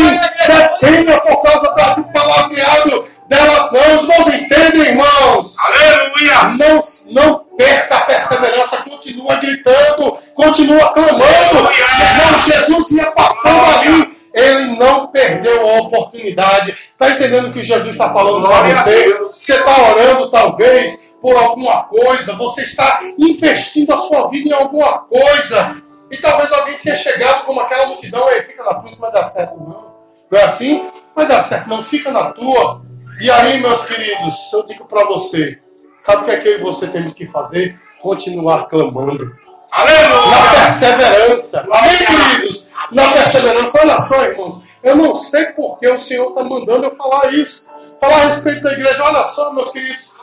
detenha 0.47 1.19
por 1.21 1.41
causa 1.41 1.95
do 1.95 2.03
palavreado 2.13 3.18
delas 3.29 3.71
não. 3.71 3.95
Os 3.95 4.03
irmãos 4.03 4.27
entendem, 4.27 4.81
irmãos? 4.81 5.55
Aleluia! 5.59 6.43
Não, 6.57 6.83
não 7.11 7.45
perca 7.55 7.95
a 7.95 8.01
perseverança, 8.01 8.77
continua 8.77 9.35
gritando, 9.35 10.17
continua 10.33 10.91
clamando. 10.91 11.23
Irmão, 11.23 12.39
Jesus 12.45 12.91
ia 12.91 13.11
passando 13.11 13.63
ali. 13.77 14.19
Ele 14.33 14.75
não 14.77 15.07
perdeu 15.07 15.67
a 15.67 15.79
oportunidade. 15.81 16.71
Está 16.71 17.09
entendendo 17.09 17.47
o 17.47 17.53
que 17.53 17.63
Jesus 17.63 17.89
está 17.89 18.13
falando 18.13 18.47
para 18.47 18.63
você? 18.63 19.13
Você 19.35 19.53
está 19.53 19.89
orando, 19.89 20.29
talvez, 20.29 21.01
por 21.21 21.35
alguma 21.35 21.83
coisa. 21.83 22.35
Você 22.35 22.61
está 22.61 23.01
investindo 23.17 23.91
a 23.91 23.97
sua 23.97 24.29
vida 24.29 24.49
em 24.49 24.53
alguma 24.53 24.99
coisa. 24.99 25.81
E 26.11 26.17
talvez 26.17 26.51
alguém 26.51 26.77
tenha 26.77 26.95
chegado 26.95 27.43
como 27.45 27.59
aquela 27.59 27.87
multidão. 27.87 28.27
Aí 28.27 28.43
fica 28.43 28.63
na 28.63 28.75
tua, 28.75 28.89
isso 28.89 29.01
vai 29.01 29.11
dar 29.11 29.23
certo, 29.23 29.57
não. 29.57 29.89
Não 30.31 30.39
é 30.39 30.43
assim? 30.43 30.89
Vai 31.15 31.27
dar 31.27 31.39
certo, 31.41 31.67
não. 31.67 31.83
Fica 31.83 32.11
na 32.11 32.31
tua. 32.31 32.81
E 33.19 33.29
aí, 33.29 33.59
meus 33.59 33.83
queridos, 33.83 34.53
eu 34.53 34.65
digo 34.65 34.85
para 34.85 35.03
você, 35.05 35.59
sabe 35.99 36.21
o 36.21 36.25
que 36.25 36.31
é 36.31 36.37
que 36.37 36.47
eu 36.47 36.59
e 36.59 36.61
você 36.61 36.87
temos 36.87 37.13
que 37.13 37.27
fazer? 37.27 37.77
Continuar 37.99 38.69
clamando. 38.69 39.35
Aleluia! 39.69 40.31
Na 40.31 40.51
perseverança. 40.51 41.67
Amém, 41.69 41.97
queridos? 41.97 42.69
Na 42.93 43.11
perseverança. 43.11 43.79
Olha 43.81 43.97
só, 43.99 44.23
irmãos. 44.23 44.63
Eu 44.81 44.95
não 44.95 45.13
sei 45.15 45.47
por 45.47 45.77
que 45.77 45.87
o 45.89 45.99
Senhor 45.99 46.29
está 46.29 46.45
mandando 46.45 46.85
eu 46.85 46.95
falar 46.95 47.33
isso. 47.33 47.69
Falar 47.99 48.21
a 48.21 48.23
respeito 48.23 48.61
da 48.61 48.71
igreja. 48.71 49.03
Olha 49.03 49.25
só, 49.25 49.53
meus 49.53 49.69
queridos. 49.71 50.13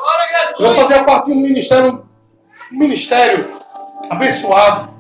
Eu 0.59 0.75
fazia 0.75 1.05
parte 1.05 1.27
de 1.27 1.33
um 1.33 1.43
ministério, 1.43 2.03
um 2.73 2.79
ministério 2.79 3.61
abençoado. 4.09 4.95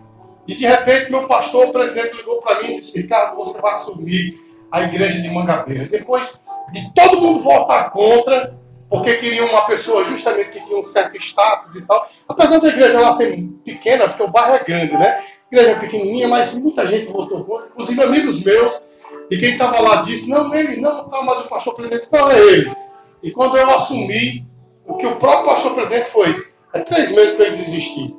E 0.46 0.54
de 0.54 0.66
repente, 0.66 1.10
meu 1.10 1.26
pastor, 1.26 1.68
o 1.68 1.72
presidente, 1.72 2.14
ligou 2.14 2.42
para 2.42 2.62
mim 2.62 2.72
e 2.72 2.76
disse: 2.76 3.00
Ricardo, 3.00 3.36
você 3.36 3.58
vai 3.58 3.72
assumir 3.72 4.38
a 4.70 4.82
igreja 4.82 5.22
de 5.22 5.30
Mangabeira. 5.30 5.86
Depois 5.86 6.42
de 6.72 6.92
todo 6.94 7.20
mundo 7.20 7.40
votar 7.40 7.90
contra, 7.90 8.56
porque 8.88 9.14
queriam 9.16 9.46
uma 9.46 9.62
pessoa 9.62 10.04
justamente 10.04 10.50
que 10.50 10.64
tinha 10.64 10.78
um 10.78 10.84
certo 10.84 11.16
status 11.16 11.74
e 11.74 11.82
tal. 11.82 12.08
Apesar 12.28 12.58
da 12.58 12.68
igreja 12.68 13.00
lá 13.00 13.12
ser 13.12 13.36
pequena, 13.64 14.08
porque 14.08 14.22
o 14.22 14.28
bairro 14.28 14.56
é 14.56 14.64
grande, 14.64 14.96
né? 14.96 15.22
Igreja 15.50 15.78
pequenininha, 15.78 16.28
mas 16.28 16.54
muita 16.54 16.86
gente 16.86 17.06
votou 17.06 17.44
contra, 17.44 17.68
inclusive 17.68 18.02
amigos 18.02 18.44
meus. 18.44 18.88
E 19.30 19.36
quem 19.36 19.50
estava 19.50 19.80
lá 19.80 20.02
disse: 20.02 20.30
não, 20.30 20.54
ele 20.54 20.80
não, 20.80 21.08
tá, 21.08 21.22
mas 21.22 21.44
o 21.44 21.48
pastor 21.48 21.74
presidente 21.74 22.08
não 22.12 22.30
é 22.30 22.38
ele. 22.38 22.76
E 23.22 23.30
quando 23.32 23.56
eu 23.56 23.68
assumi, 23.70 24.46
o 24.86 24.96
que 24.96 25.06
o 25.06 25.16
próprio 25.16 25.46
pastor 25.46 25.74
presidente 25.74 26.10
foi: 26.10 26.46
é 26.74 26.80
três 26.80 27.10
meses 27.12 27.34
para 27.34 27.46
ele 27.46 27.56
desistir. 27.56 28.14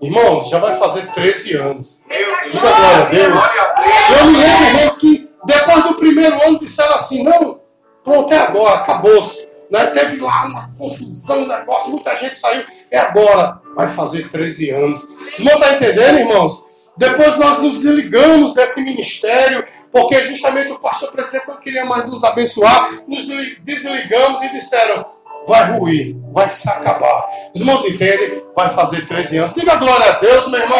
Irmãos, 0.00 0.50
já 0.50 0.58
vai 0.58 0.74
fazer 0.74 1.10
13 1.12 1.56
anos. 1.56 2.00
Diga 2.52 2.60
glória 2.60 3.02
a 3.02 3.08
Deus. 3.08 3.44
Eu 4.20 4.26
me 4.26 4.38
lembro, 4.38 4.64
irmãos, 4.64 4.98
que 4.98 5.23
depois 5.46 5.84
do 5.84 5.94
primeiro 5.94 6.42
ano 6.42 6.58
disseram 6.58 6.96
assim, 6.96 7.22
não, 7.22 7.60
pronto, 8.02 8.32
é 8.32 8.38
agora, 8.38 8.76
acabou-se. 8.80 9.52
Né? 9.70 9.86
Teve 9.86 10.20
lá 10.20 10.44
uma 10.46 10.70
confusão, 10.78 11.38
um 11.38 11.48
negócio, 11.48 11.90
muita 11.90 12.14
gente 12.16 12.38
saiu, 12.38 12.64
é 12.90 12.98
agora. 12.98 13.60
Vai 13.74 13.88
fazer 13.88 14.28
13 14.28 14.70
anos. 14.70 15.08
Não 15.38 15.54
está 15.54 15.72
entendendo, 15.72 16.18
irmãos? 16.18 16.64
Depois 16.96 17.36
nós 17.38 17.58
nos 17.58 17.80
desligamos 17.80 18.54
desse 18.54 18.82
ministério, 18.82 19.66
porque 19.90 20.22
justamente 20.24 20.70
o 20.70 20.78
pastor 20.78 21.10
presidente 21.10 21.48
não 21.48 21.56
queria 21.56 21.84
mais 21.84 22.04
nos 22.08 22.22
abençoar. 22.22 22.88
Nos 23.08 23.26
desligamos 23.62 24.42
e 24.42 24.48
disseram, 24.50 25.04
vai 25.46 25.72
ruir, 25.72 26.16
vai 26.32 26.48
se 26.48 26.68
acabar. 26.68 27.28
Os 27.52 27.60
irmãos 27.60 27.84
entendem? 27.84 28.44
Vai 28.54 28.68
fazer 28.68 29.06
13 29.06 29.38
anos. 29.38 29.54
Diga 29.54 29.76
glória 29.76 30.06
a 30.06 30.12
Deus, 30.18 30.46
meu 30.48 30.60
irmão. 30.60 30.78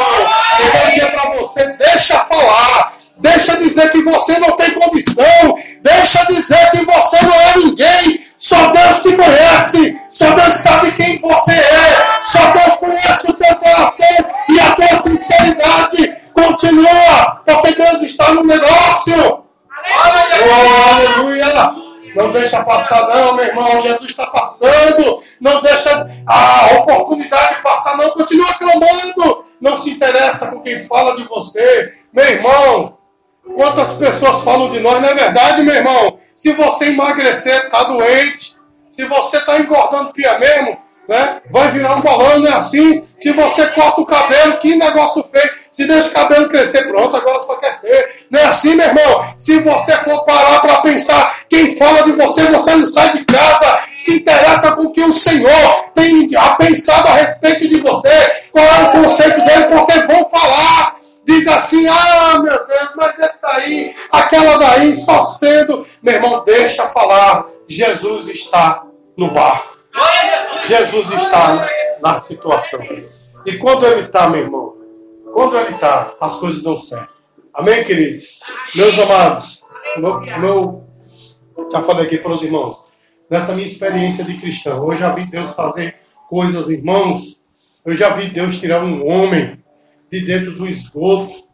Eu 0.60 0.70
quero 0.70 0.90
dizer 0.90 1.10
para 1.10 1.30
você, 1.36 1.66
deixa 1.72 2.24
falar. 2.26 2.93
Deixa 3.18 3.56
dizer 3.56 3.90
que 3.90 4.02
você 4.02 4.38
não 4.38 4.56
tem 4.56 4.72
condição. 4.72 5.56
Deixa 5.82 6.24
dizer 6.26 6.70
que 6.72 6.84
você 6.84 7.24
não 7.24 7.34
é 7.34 7.56
ninguém. 7.58 8.26
Só 8.38 8.68
Deus 8.72 8.98
te 9.02 9.16
conhece. 9.16 10.00
Só 10.10 10.34
Deus 10.34 10.54
sabe 10.54 10.92
quem 10.92 11.20
você 11.20 11.52
é. 11.52 12.20
Só 12.22 12.50
Deus 12.52 12.76
conhece 12.76 13.30
o 13.30 13.34
teu 13.34 13.54
coração 13.56 14.16
e 14.48 14.60
a 14.60 14.74
tua 14.74 15.00
sinceridade. 15.00 16.16
Continua, 16.34 17.42
porque 17.44 17.74
Deus 17.74 18.02
está 18.02 18.32
no 18.32 18.44
negócio. 18.44 19.44
Oh, 19.86 20.90
aleluia! 20.92 21.84
Não 22.16 22.30
deixa 22.30 22.62
passar, 22.64 23.08
não, 23.08 23.34
meu 23.34 23.44
irmão. 23.44 23.80
Jesus 23.80 24.10
está 24.10 24.26
passando. 24.26 25.22
Não 25.40 25.60
deixa 25.62 26.08
a 26.26 26.74
oportunidade 26.78 27.62
passar, 27.62 27.96
não. 27.96 28.10
Continua 28.10 28.54
clamando. 28.54 29.44
Não 29.60 29.76
se 29.76 29.90
interessa 29.90 30.50
com 30.50 30.60
quem 30.60 30.78
fala 30.80 31.16
de 31.16 31.22
você. 31.24 31.94
Meu 32.12 32.24
irmão, 32.24 32.98
Quantas 33.44 33.92
pessoas 33.92 34.42
falam 34.42 34.70
de 34.70 34.80
nós, 34.80 35.00
não 35.00 35.08
é 35.08 35.14
verdade, 35.14 35.62
meu 35.62 35.74
irmão? 35.74 36.18
Se 36.34 36.52
você 36.54 36.86
emagrecer, 36.86 37.64
está 37.64 37.84
doente. 37.84 38.56
Se 38.90 39.04
você 39.04 39.36
está 39.38 39.58
engordando 39.58 40.12
pia 40.12 40.38
mesmo, 40.38 40.78
né? 41.08 41.42
Vai 41.50 41.70
virar 41.70 41.96
um 41.96 42.00
bolão, 42.00 42.38
não 42.38 42.48
é 42.48 42.54
assim? 42.54 43.04
Se 43.16 43.32
você 43.32 43.66
corta 43.68 44.00
o 44.00 44.06
cabelo, 44.06 44.56
que 44.58 44.74
negócio 44.76 45.22
feio. 45.24 45.50
Se 45.70 45.86
deixa 45.86 46.08
o 46.08 46.12
cabelo 46.12 46.48
crescer, 46.48 46.86
pronto, 46.86 47.16
agora 47.16 47.40
só 47.40 47.56
quer 47.56 47.72
ser. 47.72 48.26
Não 48.30 48.40
é 48.40 48.44
assim, 48.44 48.74
meu 48.74 48.86
irmão? 48.86 49.34
Se 49.36 49.58
você 49.58 49.92
for 49.98 50.24
parar 50.24 50.60
para 50.60 50.80
pensar 50.82 51.40
quem 51.48 51.76
fala 51.76 52.04
de 52.04 52.12
você, 52.12 52.46
você 52.46 52.76
não 52.76 52.86
sai 52.86 53.10
de 53.10 53.24
casa. 53.24 53.80
Se 53.96 54.14
interessa 54.18 54.72
com 54.72 54.82
o 54.82 54.92
que 54.92 55.02
o 55.02 55.12
Senhor 55.12 55.90
tem 55.94 56.28
pensado 56.58 57.08
a 57.08 57.14
respeito 57.14 57.68
de 57.68 57.80
você. 57.80 58.44
Qual 58.52 58.64
é 58.64 58.82
o 58.84 59.02
conceito 59.02 59.44
dele? 59.44 59.64
Porque 59.64 59.98
vão 60.00 60.30
falar 60.30 60.93
diz 61.24 61.46
assim: 61.48 61.86
ah, 61.86 62.38
meu 62.38 62.66
Deus, 62.66 62.92
mas 62.96 63.18
esse 63.18 63.42
daí, 63.42 63.96
aquela 64.10 64.58
daí, 64.58 64.94
só 64.94 65.22
sendo. 65.22 65.86
Meu 66.02 66.14
irmão, 66.14 66.44
deixa 66.44 66.86
falar. 66.88 67.46
Jesus 67.66 68.28
está 68.28 68.84
no 69.16 69.32
barco. 69.32 69.74
Jesus 70.66 71.10
está 71.10 71.66
na 72.02 72.14
situação. 72.14 72.80
E 73.46 73.58
quando 73.58 73.86
ele 73.86 74.06
está, 74.06 74.28
meu 74.28 74.40
irmão, 74.40 74.76
quando 75.32 75.56
ele 75.56 75.74
está, 75.74 76.14
as 76.20 76.36
coisas 76.36 76.62
dão 76.62 76.76
certo. 76.76 77.14
Amém, 77.52 77.84
queridos? 77.84 78.40
Meus 78.74 78.98
amados, 78.98 79.62
meu, 79.96 80.20
meu, 80.20 80.84
já 81.70 81.80
falei 81.82 82.06
aqui 82.06 82.18
para 82.18 82.32
os 82.32 82.42
irmãos, 82.42 82.84
nessa 83.30 83.52
minha 83.52 83.66
experiência 83.66 84.24
de 84.24 84.36
cristão, 84.38 84.90
eu 84.90 84.96
já 84.96 85.14
vi 85.14 85.24
Deus 85.26 85.54
fazer 85.54 85.96
coisas, 86.28 86.68
irmãos. 86.68 87.42
Eu 87.84 87.94
já 87.94 88.10
vi 88.10 88.28
Deus 88.28 88.58
tirar 88.58 88.82
um 88.82 89.06
homem 89.06 89.62
de 90.14 90.24
dentro 90.24 90.52
do 90.52 90.66
esgoto. 90.66 91.44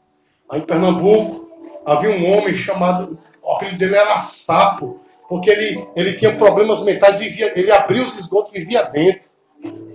Aí 0.50 0.60
em 0.60 0.66
Pernambuco 0.66 1.48
havia 1.86 2.10
um 2.10 2.36
homem 2.36 2.54
chamado, 2.54 3.18
o 3.42 3.52
apelido 3.52 3.78
dele 3.78 3.96
era 3.96 4.20
Sapo. 4.20 5.00
porque 5.28 5.48
ele, 5.48 5.88
ele 5.96 6.14
tinha 6.14 6.36
problemas 6.36 6.82
mentais, 6.82 7.16
vivia, 7.16 7.58
ele 7.58 7.70
abria 7.72 8.02
os 8.02 8.18
esgotos, 8.18 8.52
vivia 8.52 8.82
dentro. 8.82 9.30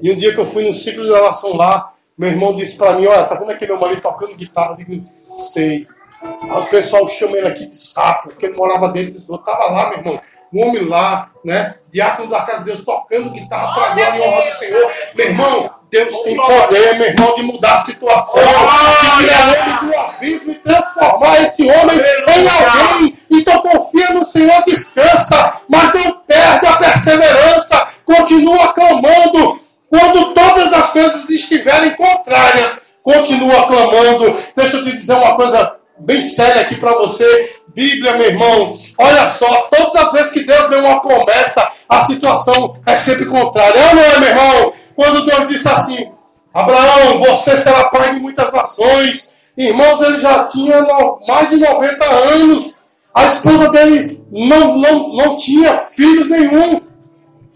E 0.01 0.11
um 0.11 0.15
dia 0.15 0.33
que 0.33 0.39
eu 0.39 0.45
fui 0.45 0.65
no 0.65 0.73
ciclo 0.73 1.03
de 1.03 1.11
oração 1.11 1.55
lá, 1.55 1.93
meu 2.17 2.29
irmão 2.29 2.55
disse 2.55 2.77
para 2.77 2.93
mim, 2.93 3.05
olha, 3.05 3.25
tá 3.25 3.35
vendo 3.35 3.51
aquele 3.51 3.73
homem 3.73 3.85
ali 3.85 4.01
tocando 4.01 4.35
guitarra? 4.35 4.71
Eu 4.71 4.85
digo, 4.85 5.07
sei. 5.37 5.87
Aí 6.21 6.61
o 6.61 6.69
pessoal 6.69 7.07
chama 7.07 7.37
ele 7.37 7.47
aqui 7.47 7.65
de 7.67 7.75
sapo, 7.75 8.29
porque 8.29 8.47
ele 8.47 8.55
morava 8.55 8.89
dentro 8.89 9.11
do 9.11 9.17
esgoto. 9.17 9.43
Tava 9.43 9.71
lá, 9.71 9.89
meu 9.89 9.99
irmão, 9.99 10.21
um 10.53 10.67
homem 10.67 10.85
lá, 10.85 11.31
né? 11.43 11.75
Diácono 11.89 12.29
da 12.29 12.41
casa 12.41 12.59
de 12.59 12.65
Deus, 12.65 12.85
tocando 12.85 13.31
guitarra 13.31 13.73
para 13.73 13.93
glória 13.93 14.17
e 14.17 14.21
honra 14.21 14.45
do 14.45 14.55
Senhor. 14.55 14.91
Meu 15.15 15.27
irmão, 15.27 15.69
Deus 15.95 16.23
tem 16.23 16.35
poder, 16.35 16.97
meu 16.97 17.07
irmão, 17.07 17.35
de 17.35 17.43
mudar 17.43 17.75
a 17.75 17.77
situação, 17.77 18.41
de 18.41 19.17
tirar 19.23 19.47
ele 19.47 19.87
do 19.87 19.97
abismo 19.97 20.51
e 20.51 20.55
transformar 20.55 21.41
esse 21.41 21.63
homem 21.63 21.97
em 22.35 22.47
alguém. 22.49 23.17
Então 23.31 23.61
confia 23.61 24.09
no 24.09 24.25
Senhor, 24.25 24.61
descansa, 24.65 25.61
mas 25.69 25.93
não 25.93 26.19
perde 26.27 26.65
a 26.67 26.73
perseverança, 26.73 27.87
continua 28.03 28.73
clamando. 28.73 29.57
Quando 29.89 30.33
todas 30.33 30.73
as 30.73 30.89
coisas 30.89 31.29
estiverem 31.29 31.95
contrárias, 31.95 32.87
continua 33.01 33.65
clamando. 33.65 34.37
Deixa 34.53 34.75
eu 34.75 34.83
te 34.83 34.97
dizer 34.97 35.13
uma 35.13 35.37
coisa 35.37 35.77
bem 35.99 36.19
séria 36.19 36.63
aqui 36.63 36.75
para 36.75 36.91
você. 36.91 37.55
Bíblia, 37.73 38.17
meu 38.17 38.27
irmão, 38.27 38.77
olha 38.97 39.27
só, 39.27 39.69
todas 39.69 39.95
as 39.95 40.11
vezes 40.11 40.31
que 40.31 40.43
Deus 40.43 40.69
deu 40.69 40.79
uma 40.79 41.01
promessa, 41.01 41.69
a 41.87 42.01
situação 42.01 42.75
é 42.85 42.95
sempre 42.95 43.25
contrária. 43.25 43.77
É 43.77 43.87
ou 43.87 43.95
não 43.95 44.03
é, 44.03 44.19
meu 44.19 44.29
irmão? 44.29 44.73
Quando 44.95 45.25
Deus 45.25 45.47
disse 45.47 45.67
assim: 45.67 46.11
Abraão, 46.53 47.19
você 47.19 47.57
será 47.57 47.89
pai 47.89 48.11
de 48.11 48.19
muitas 48.19 48.51
nações. 48.51 49.35
Irmãos, 49.57 50.01
ele 50.01 50.17
já 50.17 50.45
tinha 50.45 50.85
mais 51.27 51.49
de 51.49 51.57
90 51.57 52.05
anos. 52.05 52.81
A 53.13 53.25
esposa 53.25 53.69
dele 53.71 54.21
não, 54.31 54.77
não, 54.77 55.09
não 55.13 55.37
tinha 55.37 55.79
filhos 55.79 56.29
nenhum. 56.29 56.81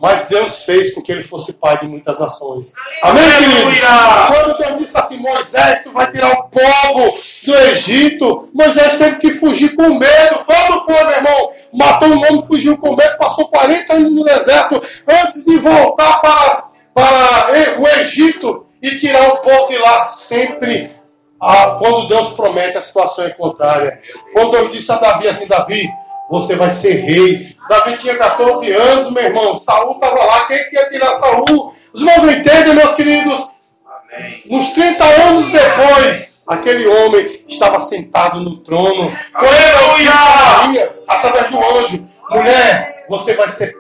Mas 0.02 0.28
Deus 0.28 0.64
fez 0.64 0.94
com 0.94 1.02
que 1.02 1.12
ele 1.12 1.24
fosse 1.24 1.54
pai 1.54 1.78
de 1.78 1.86
muitas 1.86 2.20
nações. 2.20 2.74
Amém, 3.02 3.24
queridos? 3.38 3.80
Quando 4.28 4.58
Deus 4.58 4.80
disse 4.80 4.98
assim, 4.98 5.18
Moisés, 5.18 5.84
tu 5.84 5.92
vai 5.92 6.10
tirar 6.10 6.32
o 6.32 6.44
povo 6.44 7.18
do 7.46 7.56
Egito, 7.56 8.48
Moisés 8.54 8.98
teve 8.98 9.18
que 9.18 9.32
fugir 9.32 9.76
com 9.76 9.96
medo. 9.96 10.40
Quando 10.46 10.86
foi, 10.86 11.04
meu 11.04 11.12
irmão? 11.12 11.52
Matou 11.74 12.08
um 12.08 12.18
homem, 12.18 12.42
fugiu 12.44 12.78
com 12.78 12.96
medo, 12.96 13.18
passou 13.18 13.50
40 13.50 13.94
anos 13.94 14.16
no 14.16 14.24
deserto 14.24 14.82
antes 15.06 15.44
de 15.44 15.58
voltar 15.58 16.22
para, 16.22 16.69
para 16.94 17.80
o 17.80 17.88
Egito 18.00 18.66
e 18.82 18.98
tirar 18.98 19.30
o 19.30 19.38
povo 19.38 19.68
de 19.68 19.78
lá 19.78 20.02
sempre. 20.02 20.96
Ah, 21.42 21.78
quando 21.80 22.08
Deus 22.08 22.30
promete, 22.34 22.78
a 22.78 22.82
situação 22.82 23.26
é 23.26 23.30
contrária. 23.30 24.02
Quando 24.34 24.52
Deus 24.52 24.72
disse 24.72 24.92
a 24.92 24.98
Davi 24.98 25.28
assim, 25.28 25.48
Davi, 25.48 25.90
você 26.30 26.56
vai 26.56 26.70
ser 26.70 26.94
rei. 26.96 27.56
Davi 27.70 27.98
tinha 27.98 28.16
14 28.16 28.72
anos, 28.72 29.12
meu 29.12 29.24
irmão. 29.24 29.56
Saul 29.56 29.94
estava 29.94 30.24
lá. 30.24 30.46
Quem 30.48 30.70
quer 30.70 30.90
tirar 30.90 31.14
Saul? 31.14 31.74
Os 31.94 32.02
irmãos 32.02 32.24
não 32.24 32.32
entendem, 32.32 32.76
meus 32.76 32.94
queridos? 32.94 33.52
Amém. 33.86 34.44
Uns 34.50 34.72
30 34.74 35.04
anos 35.04 35.52
depois, 35.52 36.44
aquele 36.48 36.88
homem 36.88 37.44
estava 37.48 37.80
sentado 37.80 38.42
no 38.42 38.58
trono. 38.58 39.14
Aleluia! 39.34 40.96
Através 41.08 41.50
do 41.50 41.58
anjo. 41.58 42.10
Mulher, 42.30 43.06
você 43.10 43.34
vai 43.34 43.50
ser 43.50 43.74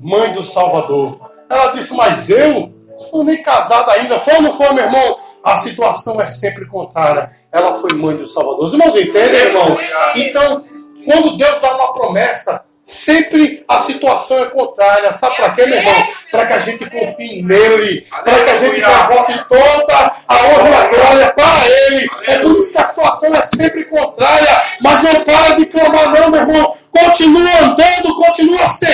mãe 0.00 0.32
do 0.32 0.42
Salvador. 0.42 1.25
Ela 1.48 1.72
disse, 1.72 1.94
mas 1.94 2.28
eu? 2.30 2.72
Não 3.12 3.24
nem 3.24 3.42
casada 3.42 3.92
ainda. 3.92 4.18
Foi 4.18 4.34
ou 4.34 4.42
não 4.42 4.52
foi, 4.52 4.72
meu 4.72 4.84
irmão? 4.84 5.18
A 5.44 5.56
situação 5.56 6.20
é 6.20 6.26
sempre 6.26 6.66
contrária. 6.66 7.30
Ela 7.52 7.74
foi 7.74 7.94
mãe 7.94 8.16
do 8.16 8.26
Salvador. 8.26 8.64
Os 8.64 8.72
irmãos 8.72 8.96
entendem, 8.96 9.40
irmãos? 9.40 9.78
Então, 10.16 10.64
quando 11.04 11.36
Deus 11.36 11.60
dá 11.60 11.74
uma 11.76 11.92
promessa, 11.92 12.64
sempre 12.82 13.64
a 13.68 13.78
situação 13.78 14.38
é 14.38 14.46
contrária. 14.46 15.12
Sabe 15.12 15.36
para 15.36 15.50
quê, 15.50 15.66
meu 15.66 15.76
irmão? 15.78 16.06
Para 16.30 16.46
que 16.46 16.52
a 16.52 16.58
gente 16.58 16.90
confie 16.90 17.42
nele, 17.42 18.04
para 18.24 18.44
que 18.44 18.50
a 18.50 18.56
gente 18.56 18.80
volte 18.80 19.44
toda 19.48 20.12
a 20.28 20.34
honra 20.46 20.68
e 20.68 20.74
a 20.74 20.86
glória 20.88 21.32
para 21.32 21.68
ele. 21.68 22.08
É 22.26 22.38
por 22.38 22.52
isso 22.52 22.72
que 22.72 22.78
a 22.78 22.84
situação 22.84 23.34
é 23.34 23.42
sempre 23.42 23.84
contrária, 23.84 24.62
mas 24.80 25.02
não 25.02 25.24
para 25.24 25.56
de 25.56 25.66
clamar, 25.66 26.10
não, 26.12 26.30
meu 26.30 26.40
irmão. 26.40 26.76
Continua 26.92 27.58
andando, 27.60 28.14
continua 28.14 28.64
seguindo, 28.66 28.85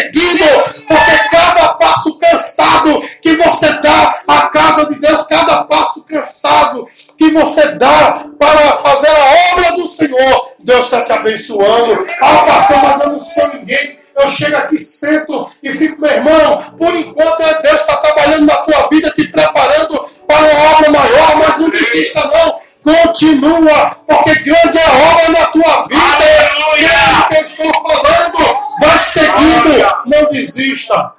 você 7.32 7.72
dá 7.72 8.26
para 8.38 8.72
fazer 8.74 9.08
a 9.08 9.52
obra 9.52 9.72
do 9.72 9.88
Senhor, 9.88 10.50
Deus 10.58 10.84
está 10.84 11.02
te 11.02 11.12
abençoando. 11.12 12.06
Ah, 12.20 12.44
pastor, 12.46 12.76
mas 12.82 13.00
eu 13.00 13.08
não 13.10 13.20
sou 13.20 13.48
ninguém. 13.54 13.98
Eu 14.14 14.30
chego 14.30 14.56
aqui, 14.56 14.78
sento 14.78 15.50
e 15.62 15.70
fico, 15.70 16.00
meu 16.00 16.10
irmão, 16.10 16.74
por 16.76 16.94
enquanto 16.94 17.40
é 17.40 17.62
Deus 17.62 17.80
está 17.80 17.96
trabalhando 17.96 18.46
na 18.46 18.56
tua 18.56 18.88
vida, 18.88 19.10
te 19.10 19.28
preparando 19.28 20.06
para 20.26 20.52
uma 20.52 20.70
obra 20.70 20.90
maior, 20.90 21.36
mas 21.36 21.58
não 21.58 21.70
desista 21.70 22.20
não. 22.28 22.62
Continua, 22.82 23.96
porque 24.08 24.34
grande 24.40 24.76
é 24.76 24.84
a 24.84 25.12
obra 25.12 25.28
na 25.30 25.46
tua 25.46 25.86
vida. 25.86 26.02
Aleluia! 26.02 27.12
que 27.28 27.36
eu 27.36 27.42
estou 27.42 27.72
falando, 27.72 28.58
vai 28.80 28.98
seguindo, 28.98 29.78
não 30.06 30.28
desista. 30.30 31.12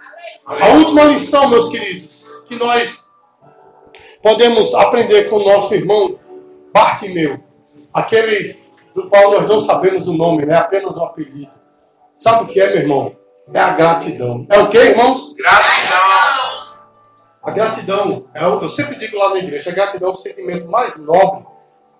A 0.46 0.68
última 0.70 1.06
lição, 1.06 1.50
meus 1.50 1.70
queridos, 1.70 2.12
que 2.48 2.56
nós 2.56 3.08
podemos 4.24 4.74
aprender 4.74 5.30
com 5.30 5.36
o 5.36 5.44
nosso 5.44 5.76
irmão 5.76 6.18
Bartimeu, 6.74 7.40
aquele 7.94 8.58
do 8.96 9.10
qual 9.10 9.32
nós 9.32 9.48
não 9.48 9.60
sabemos 9.60 10.08
o 10.08 10.14
nome, 10.14 10.46
né? 10.46 10.56
apenas 10.56 10.96
o 10.96 11.04
apelido. 11.04 11.52
Sabe 12.16 12.44
o 12.44 12.48
que 12.48 12.60
é, 12.60 12.68
meu 12.68 12.78
irmão? 12.78 13.16
É 13.54 13.60
a 13.60 13.74
gratidão. 13.74 14.46
É 14.50 14.60
o 14.60 14.70
que, 14.70 14.78
irmãos? 14.78 15.34
Gratidão. 15.34 16.64
A 17.44 17.52
gratidão, 17.52 18.26
é 18.34 18.48
o, 18.48 18.62
eu 18.62 18.70
sempre 18.70 18.96
digo 18.96 19.18
lá 19.18 19.32
na 19.32 19.40
igreja, 19.40 19.70
a 19.70 19.74
gratidão 19.74 20.10
é 20.10 20.14
o 20.14 20.16
sentimento 20.16 20.68
mais 20.70 20.98
nobre 20.98 21.46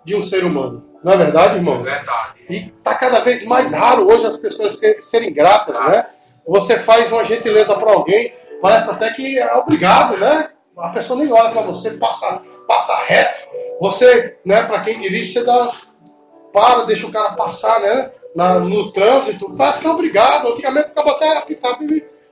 de 0.06 0.16
um 0.16 0.22
ser 0.22 0.46
humano. 0.46 0.86
Não 1.04 1.14
é 1.14 1.18
verdade, 1.18 1.58
irmãos? 1.58 1.86
É 1.86 1.92
verdade. 1.92 2.34
E 2.50 2.56
está 2.68 2.96
cada 2.96 3.20
vez 3.20 3.46
mais 3.46 3.74
raro 3.74 4.08
hoje 4.08 4.26
as 4.26 4.38
pessoas 4.38 4.80
serem 5.02 5.34
gratas, 5.34 5.78
né? 5.86 6.06
Você 6.48 6.78
faz 6.78 7.12
uma 7.12 7.24
gentileza 7.24 7.76
para 7.76 7.92
alguém, 7.92 8.34
parece 8.62 8.90
até 8.90 9.12
que 9.12 9.38
é 9.38 9.54
obrigado, 9.56 10.18
né? 10.18 10.53
A 10.78 10.90
pessoa 10.90 11.20
nem 11.20 11.32
olha 11.32 11.52
para 11.52 11.62
você, 11.62 11.92
passa, 11.92 12.42
passa 12.68 12.96
reto. 13.06 13.48
Você, 13.80 14.38
né, 14.46 14.64
para 14.64 14.82
quem 14.82 15.00
dirige, 15.00 15.34
você 15.34 15.44
dá, 15.44 15.72
para, 16.54 16.86
deixa 16.86 17.08
o 17.08 17.12
cara 17.12 17.32
passar, 17.32 17.80
né? 17.82 18.12
Na, 18.36 18.60
no 18.60 18.92
trânsito, 18.92 19.54
parece 19.56 19.82
que 19.82 19.88
é 19.88 19.90
obrigado. 19.90 20.48
Antigamente 20.48 20.90
ficava 20.90 21.12
até 21.12 21.38
apitado. 21.38 21.78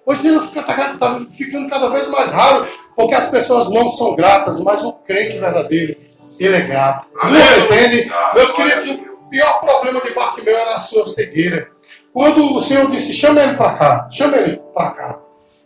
Hoje 0.05 0.19
em 0.19 0.31
dia 0.31 0.41
fica, 0.41 0.63
tá, 0.63 0.97
tá 0.97 1.21
ficando 1.29 1.69
cada 1.69 1.89
vez 1.89 2.07
mais 2.07 2.31
raro, 2.31 2.67
porque 2.95 3.13
as 3.13 3.27
pessoas 3.27 3.69
não 3.69 3.89
são 3.89 4.15
gratas, 4.15 4.59
mas 4.61 4.83
o 4.83 4.93
crente 4.93 5.37
verdadeiro, 5.37 5.95
ele 6.39 6.55
é 6.55 6.61
grato. 6.61 7.11
Não 7.23 7.65
entende? 7.65 8.11
Meus 8.33 8.51
queridos, 8.51 8.87
o 8.87 9.29
pior 9.29 9.59
problema 9.59 10.01
de 10.01 10.11
Bartimeu 10.11 10.57
era 10.57 10.75
a 10.75 10.79
sua 10.79 11.05
cegueira. 11.05 11.69
Quando 12.13 12.55
o 12.55 12.61
Senhor 12.61 12.89
disse, 12.89 13.13
chama 13.13 13.41
ele 13.41 13.53
para 13.53 13.73
cá, 13.73 14.09
chama 14.11 14.37
ele 14.37 14.59
para 14.73 14.91
cá. 14.91 15.20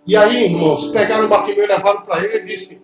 E 0.08 0.16
aí, 0.16 0.46
irmãos, 0.46 0.88
pegaram 0.88 1.26
o 1.26 1.28
Bartimeu 1.28 1.66
e 1.66 1.68
levaram 1.68 2.02
para 2.02 2.24
ele 2.24 2.38
e 2.38 2.44
disse, 2.46 2.82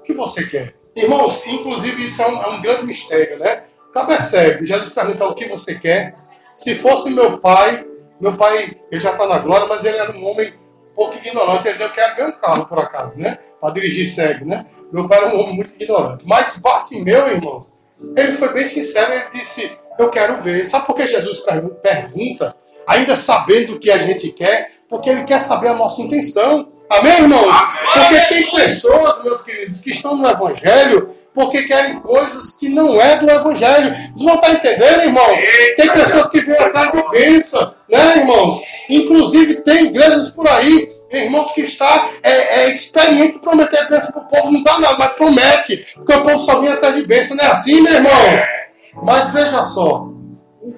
o 0.00 0.02
que 0.02 0.14
você 0.14 0.46
quer? 0.46 0.76
Irmãos, 0.96 1.44
inclusive 1.46 2.04
isso 2.04 2.22
é 2.22 2.28
um, 2.28 2.42
é 2.42 2.48
um 2.48 2.62
grande 2.62 2.86
mistério, 2.86 3.38
né? 3.38 3.64
Cabe 3.92 4.20
cego. 4.20 4.64
Jesus 4.64 4.90
perguntou 4.90 5.30
o 5.30 5.34
que 5.34 5.46
você 5.46 5.76
quer. 5.76 6.16
Se 6.52 6.74
fosse 6.74 7.10
meu 7.10 7.38
pai, 7.38 7.84
meu 8.20 8.36
pai, 8.36 8.76
ele 8.90 9.00
já 9.00 9.10
está 9.12 9.26
na 9.26 9.38
glória, 9.38 9.66
mas 9.66 9.84
ele 9.84 9.98
era 9.98 10.12
um 10.12 10.24
homem 10.26 10.52
pouco 10.94 11.16
ignorante. 11.16 11.64
Quer 11.64 11.72
dizer, 11.72 11.84
eu 11.84 11.90
quero 11.90 12.16
ganhar 12.16 12.28
um 12.28 12.40
carro, 12.40 12.66
por 12.66 12.78
acaso, 12.78 13.18
né? 13.18 13.38
Para 13.60 13.74
dirigir 13.74 14.06
cego, 14.06 14.44
né? 14.44 14.66
Meu 14.92 15.08
pai 15.08 15.18
era 15.18 15.34
um 15.34 15.40
homem 15.40 15.56
muito 15.56 15.74
ignorante. 15.74 16.24
Mas 16.28 16.58
Bartimeu, 16.58 17.28
irmãos, 17.28 17.72
ele 18.16 18.32
foi 18.32 18.52
bem 18.52 18.66
sincero. 18.66 19.12
Ele 19.12 19.24
disse, 19.32 19.76
eu 19.98 20.08
quero 20.08 20.40
ver. 20.40 20.64
Sabe 20.66 20.86
por 20.86 20.94
que 20.94 21.06
Jesus 21.06 21.40
pergunta? 21.82 22.56
Ainda 22.86 23.16
sabendo 23.16 23.74
o 23.74 23.80
que 23.80 23.90
a 23.90 23.98
gente 23.98 24.30
quer, 24.30 24.70
porque 24.88 25.10
ele 25.10 25.24
quer 25.24 25.40
saber 25.40 25.68
a 25.68 25.74
nossa 25.74 26.02
intenção. 26.02 26.72
Amém, 26.90 27.20
irmãos? 27.20 27.54
Porque 27.94 28.20
tem 28.28 28.50
pessoas, 28.50 29.22
meus 29.22 29.42
queridos, 29.42 29.80
que 29.80 29.90
estão 29.90 30.16
no 30.16 30.28
Evangelho 30.28 31.14
porque 31.34 31.64
querem 31.64 31.98
coisas 31.98 32.56
que 32.56 32.68
não 32.68 33.00
é 33.00 33.18
do 33.18 33.28
Evangelho. 33.28 33.92
Vocês 33.94 34.20
não 34.20 34.36
estão 34.36 34.52
entendendo, 34.52 35.02
irmãos? 35.02 35.38
Tem 35.76 35.90
pessoas 35.90 36.30
que 36.30 36.40
vêm 36.40 36.56
atrás 36.56 36.92
de 36.92 37.10
bênção, 37.10 37.74
né, 37.90 38.18
irmãos? 38.18 38.62
Inclusive, 38.88 39.60
tem 39.62 39.86
igrejas 39.86 40.30
por 40.30 40.48
aí, 40.48 40.94
irmãos, 41.10 41.52
que 41.52 41.62
está 41.62 42.08
é, 42.22 42.60
é 42.60 42.70
experiente 42.70 43.40
prometer 43.40 43.88
bênção 43.88 44.12
para 44.12 44.22
o 44.22 44.28
povo, 44.28 44.52
não 44.52 44.62
dá 44.62 44.78
nada, 44.78 44.96
mas 44.96 45.12
promete, 45.14 45.84
porque 45.96 46.14
o 46.14 46.22
povo 46.22 46.38
só 46.38 46.60
vem 46.60 46.70
atrás 46.70 46.94
de 46.94 47.04
bênção. 47.04 47.36
Não 47.36 47.44
é 47.44 47.48
assim, 47.48 47.80
meu 47.82 47.94
irmão? 47.94 48.12
Mas 49.02 49.32
veja 49.32 49.64
só, 49.64 50.08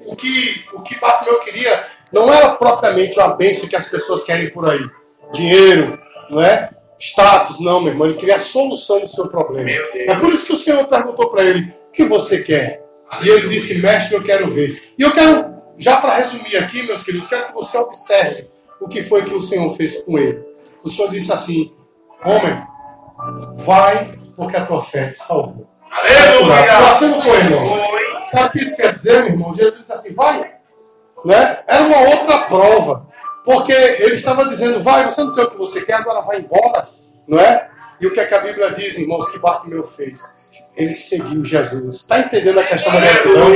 o 0.06 0.16
que, 0.16 0.64
o 0.72 0.80
que 0.80 0.98
Bartimeu 0.98 1.38
queria 1.40 1.84
não 2.12 2.32
era 2.32 2.50
propriamente 2.50 3.18
uma 3.18 3.34
bênção 3.34 3.68
que 3.68 3.76
as 3.76 3.88
pessoas 3.88 4.24
querem 4.24 4.50
por 4.50 4.68
aí. 4.68 4.84
Dinheiro, 5.32 5.98
não 6.30 6.40
é? 6.40 6.70
status, 6.98 7.60
não, 7.60 7.80
meu 7.80 7.92
irmão. 7.92 8.06
Ele 8.06 8.16
queria 8.16 8.36
a 8.36 8.40
solução 8.40 9.00
do 9.00 9.08
seu 9.08 9.28
problema. 9.28 9.70
É 9.70 10.14
por 10.16 10.32
isso 10.32 10.46
que 10.46 10.54
o 10.54 10.58
Senhor 10.58 10.86
perguntou 10.86 11.28
para 11.28 11.44
ele: 11.44 11.74
o 11.88 11.92
que 11.92 12.04
você 12.04 12.42
quer? 12.42 12.84
E 13.22 13.28
ele 13.28 13.48
disse: 13.48 13.78
mestre, 13.78 14.16
eu 14.16 14.22
quero 14.22 14.50
ver. 14.50 14.80
E 14.98 15.02
eu 15.02 15.12
quero, 15.12 15.54
já 15.78 15.98
para 15.98 16.16
resumir 16.16 16.56
aqui, 16.56 16.82
meus 16.84 17.02
queridos, 17.02 17.28
quero 17.28 17.48
que 17.48 17.54
você 17.54 17.76
observe 17.78 18.50
o 18.80 18.88
que 18.88 19.02
foi 19.02 19.24
que 19.24 19.34
o 19.34 19.40
Senhor 19.40 19.70
fez 19.74 20.02
com 20.02 20.18
ele. 20.18 20.44
O 20.82 20.88
Senhor 20.88 21.10
disse 21.10 21.32
assim: 21.32 21.72
Homem, 22.24 22.62
vai, 23.58 24.18
porque 24.36 24.56
a 24.56 24.66
tua 24.66 24.82
fé 24.82 25.10
te 25.10 25.18
salvou. 25.18 25.66
Aleluia! 25.90 26.80
Você 26.92 27.06
não 27.06 27.22
foi, 27.22 27.36
irmão? 27.38 27.64
Sabe 28.30 28.48
o 28.48 28.52
que 28.52 28.58
isso 28.64 28.76
quer 28.76 28.92
dizer, 28.92 29.22
meu 29.22 29.32
irmão? 29.32 29.54
Jesus 29.54 29.80
disse 29.80 29.92
assim: 29.92 30.14
vai. 30.14 30.56
Né? 31.26 31.58
Era 31.66 31.82
uma 31.82 31.98
outra 32.02 32.38
prova. 32.42 33.04
Porque 33.44 33.72
ele 33.72 34.14
estava 34.14 34.48
dizendo: 34.48 34.82
vai, 34.82 35.04
você 35.04 35.24
não 35.24 35.34
tem 35.34 35.44
o 35.44 35.50
que 35.50 35.58
você 35.58 35.84
quer, 35.84 35.94
agora 35.94 36.22
vai 36.22 36.38
embora. 36.38 36.88
Não 37.26 37.38
é? 37.38 37.68
E 38.00 38.06
o 38.06 38.12
que, 38.12 38.20
é 38.20 38.24
que 38.24 38.34
a 38.34 38.40
Bíblia 38.40 38.70
diz, 38.70 38.96
irmãos, 38.96 39.28
que 39.30 39.38
Bartimeu 39.40 39.86
fez? 39.86 40.52
Ele 40.76 40.92
seguiu 40.92 41.44
Jesus. 41.44 41.96
Está 41.96 42.20
entendendo 42.20 42.60
a 42.60 42.64
questão 42.64 42.92
da 42.92 43.00
gratidão? 43.00 43.50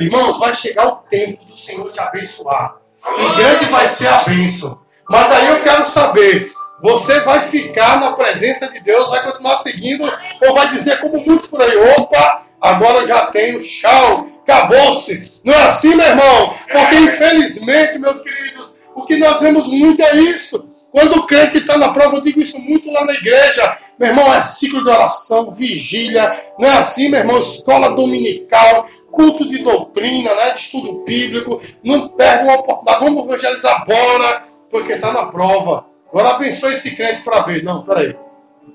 Irmãos, 0.00 0.38
vai 0.40 0.54
chegar 0.54 0.88
o 0.88 0.96
tempo 1.08 1.44
do 1.44 1.56
Senhor 1.56 1.92
te 1.92 2.00
abençoar. 2.00 2.78
E 3.18 3.36
grande 3.36 3.66
vai 3.66 3.86
ser 3.86 4.08
a 4.08 4.24
bênção. 4.24 4.80
Mas 5.08 5.30
aí 5.30 5.48
eu 5.48 5.62
quero 5.62 5.86
saber, 5.86 6.50
você 6.82 7.20
vai 7.20 7.40
ficar 7.42 8.00
na 8.00 8.14
presença 8.14 8.72
de 8.72 8.80
Deus, 8.80 9.10
vai 9.10 9.22
continuar 9.22 9.56
seguindo, 9.56 10.02
ou 10.42 10.54
vai 10.54 10.68
dizer 10.68 10.98
como 11.00 11.22
muitos 11.22 11.46
por 11.46 11.60
aí, 11.60 11.76
opa, 11.98 12.46
agora 12.58 13.00
eu 13.00 13.06
já 13.06 13.26
tenho, 13.26 13.60
tchau, 13.60 14.26
acabou-se. 14.44 15.40
Não 15.42 15.52
é 15.52 15.62
assim, 15.64 15.94
meu 15.94 16.06
irmão? 16.06 16.54
Porque 16.70 16.94
infelizmente, 16.96 17.98
meus 17.98 18.20
queridos, 18.22 18.76
o 18.94 19.04
que 19.04 19.16
nós 19.16 19.40
vemos 19.40 19.66
muito 19.68 20.02
é 20.02 20.16
isso. 20.16 20.68
Quando 20.92 21.16
o 21.16 21.26
crente 21.26 21.58
está 21.58 21.76
na 21.76 21.92
prova, 21.92 22.16
eu 22.16 22.20
digo 22.20 22.40
isso 22.40 22.60
muito 22.60 22.88
lá 22.90 23.04
na 23.04 23.12
igreja. 23.12 23.78
Meu 23.98 24.10
irmão, 24.10 24.32
é 24.32 24.40
ciclo 24.40 24.84
de 24.84 24.90
oração, 24.90 25.50
vigília. 25.50 26.38
Não 26.58 26.68
é 26.68 26.76
assim, 26.78 27.08
meu 27.08 27.18
irmão? 27.18 27.38
Escola 27.38 27.90
dominical, 27.90 28.86
culto 29.10 29.48
de 29.48 29.58
doutrina, 29.58 30.32
né? 30.32 30.50
de 30.50 30.60
estudo 30.60 31.02
bíblico. 31.04 31.60
Não 31.82 32.08
perde 32.08 32.44
uma 32.44 32.60
oportunidade. 32.60 33.04
Vamos 33.04 33.24
evangelizar, 33.24 33.84
bora, 33.84 34.44
porque 34.70 34.92
está 34.92 35.12
na 35.12 35.26
prova. 35.26 35.86
Agora 36.08 36.36
abençoe 36.36 36.74
esse 36.74 36.94
crente 36.94 37.22
para 37.22 37.42
ver. 37.42 37.64
Não, 37.64 37.82
peraí. 37.82 38.14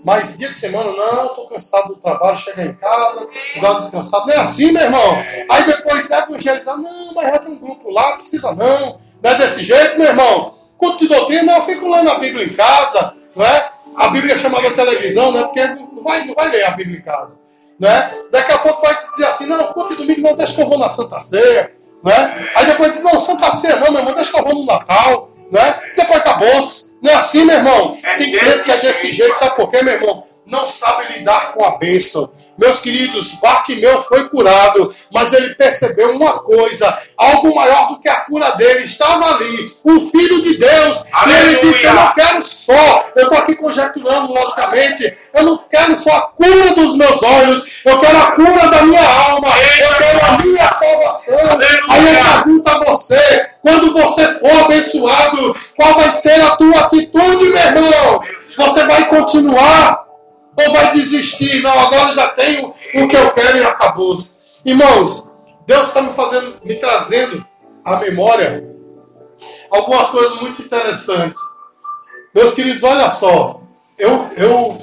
Mas 0.03 0.37
dia 0.37 0.49
de 0.49 0.57
semana, 0.57 0.91
não, 0.91 1.25
estou 1.25 1.47
cansado 1.47 1.89
do 1.89 1.95
trabalho, 1.97 2.37
chegar 2.37 2.65
em 2.65 2.73
casa, 2.73 3.27
dar 3.61 3.71
uma 3.71 3.79
descansada. 3.79 4.25
Não 4.25 4.33
é 4.33 4.37
assim, 4.37 4.71
meu 4.71 4.81
irmão. 4.81 5.23
Aí 5.49 5.63
depois 5.65 6.09
evangelizar, 6.09 6.77
não, 6.77 7.13
mas 7.13 7.29
já 7.29 7.39
tem 7.39 7.51
um 7.51 7.59
grupo 7.59 7.89
lá, 7.89 8.13
precisa 8.13 8.55
não. 8.55 9.01
Não 9.21 9.31
é 9.31 9.35
desse 9.35 9.63
jeito, 9.63 9.97
meu 9.97 10.07
irmão. 10.07 10.53
Culto 10.77 10.99
de 10.99 11.09
doutrina, 11.09 11.57
eu 11.57 11.61
fico 11.63 11.89
lendo 11.89 12.09
a 12.09 12.19
Bíblia 12.19 12.45
em 12.45 12.53
casa, 12.53 13.13
não 13.35 13.45
é? 13.45 13.71
A 13.97 14.07
Bíblia 14.07 14.35
é 14.35 14.37
chamada 14.37 14.71
televisão, 14.71 15.33
né? 15.33 15.43
Porque 15.43 15.65
não 15.93 16.01
vai, 16.01 16.23
não 16.23 16.33
vai 16.33 16.49
ler 16.49 16.63
a 16.63 16.71
Bíblia 16.71 16.99
em 16.99 17.01
casa. 17.01 17.37
Né? 17.79 18.11
Daqui 18.31 18.51
a 18.51 18.57
pouco 18.59 18.81
vai 18.81 18.95
dizer 19.11 19.25
assim, 19.25 19.45
não, 19.45 19.73
culto 19.73 19.95
de 19.95 20.01
domingo 20.01 20.21
não, 20.21 20.35
deixa 20.35 20.53
que 20.53 20.61
eu 20.61 20.67
vou 20.67 20.77
na 20.77 20.89
Santa 20.89 21.19
Ceia. 21.19 21.73
Né? 22.03 22.49
Aí 22.55 22.65
depois 22.65 22.93
diz, 22.93 23.03
não, 23.03 23.19
Santa 23.19 23.51
Ceia 23.51 23.77
não, 23.77 23.91
meu 23.91 23.99
irmão, 23.99 24.13
deixa 24.13 24.31
que 24.31 24.39
eu 24.39 24.43
vou 24.43 24.55
no 24.55 24.65
Natal. 24.65 25.29
Né? 25.51 25.81
Depois 25.95 26.19
acabou-se. 26.19 26.88
Não 27.09 27.15
é 27.15 27.17
assim, 27.17 27.43
meu 27.43 27.57
irmão? 27.57 27.97
Tem 28.19 28.31
crente 28.31 28.63
que 28.63 28.71
é 28.71 28.77
desse 28.77 29.11
jeito, 29.11 29.35
sabe 29.35 29.55
por 29.55 29.67
quê, 29.71 29.81
meu 29.81 29.95
irmão? 29.95 30.28
Não 30.49 30.67
sabe 30.67 31.13
lidar 31.13 31.53
com 31.53 31.63
a 31.63 31.77
bênção. 31.77 32.31
Meus 32.57 32.79
queridos, 32.79 33.33
Bartimeu 33.35 34.01
foi 34.01 34.27
curado, 34.27 34.93
mas 35.13 35.31
ele 35.31 35.55
percebeu 35.55 36.11
uma 36.15 36.39
coisa: 36.39 36.97
algo 37.15 37.55
maior 37.55 37.87
do 37.89 37.99
que 37.99 38.09
a 38.09 38.21
cura 38.21 38.51
dele 38.51 38.83
estava 38.83 39.35
ali, 39.35 39.71
o 39.83 39.99
Filho 39.99 40.41
de 40.41 40.57
Deus. 40.57 41.05
Aleluia. 41.11 41.39
E 41.39 41.47
ele 41.47 41.71
disse: 41.71 41.85
Eu 41.85 41.93
não 41.93 42.13
quero 42.13 42.41
só, 42.43 43.05
eu 43.15 43.23
estou 43.23 43.37
aqui 43.37 43.55
conjecturando, 43.55 44.33
logicamente, 44.33 45.17
eu 45.33 45.43
não 45.43 45.57
quero 45.57 45.95
só 45.95 46.11
a 46.11 46.21
cura 46.31 46.73
dos 46.73 46.95
meus 46.95 47.23
olhos, 47.23 47.81
eu 47.85 47.99
quero 47.99 48.17
a 48.17 48.31
cura 48.31 48.67
da 48.67 48.83
minha 48.83 49.07
alma, 49.07 49.47
eu 49.79 49.95
quero 49.95 50.25
a 50.25 50.37
minha 50.39 50.67
salvação. 50.67 51.39
Aleluia. 51.39 51.83
Aí 51.89 52.07
eu 52.07 52.23
pergunto 52.23 52.69
a 52.69 52.83
você: 52.85 53.49
quando 53.61 53.93
você 53.93 54.27
for 54.39 54.65
abençoado, 54.65 55.55
qual 55.77 55.93
vai 55.93 56.11
ser 56.11 56.41
a 56.41 56.55
tua 56.57 56.79
atitude, 56.81 57.45
meu 57.45 57.57
irmão? 57.57 58.23
Você 58.57 58.83
vai 58.83 59.07
continuar 59.07 60.08
ou 60.67 60.73
vai 60.73 60.91
desistir? 60.91 61.61
Não, 61.61 61.79
agora 61.79 62.13
já 62.13 62.29
tenho 62.29 62.73
o 62.95 63.07
que 63.07 63.15
eu 63.15 63.31
quero 63.31 63.57
e 63.57 63.63
acabou-se. 63.63 64.39
Irmãos, 64.65 65.29
Deus 65.65 65.87
está 65.87 66.01
me 66.01 66.11
fazendo, 66.11 66.59
me 66.63 66.75
trazendo 66.75 67.45
à 67.85 67.97
memória 67.97 68.67
algumas 69.69 70.09
coisas 70.09 70.41
muito 70.41 70.61
interessantes. 70.61 71.39
Meus 72.33 72.53
queridos, 72.53 72.83
olha 72.83 73.09
só. 73.09 73.61
Eu, 73.97 74.27
eu 74.37 74.77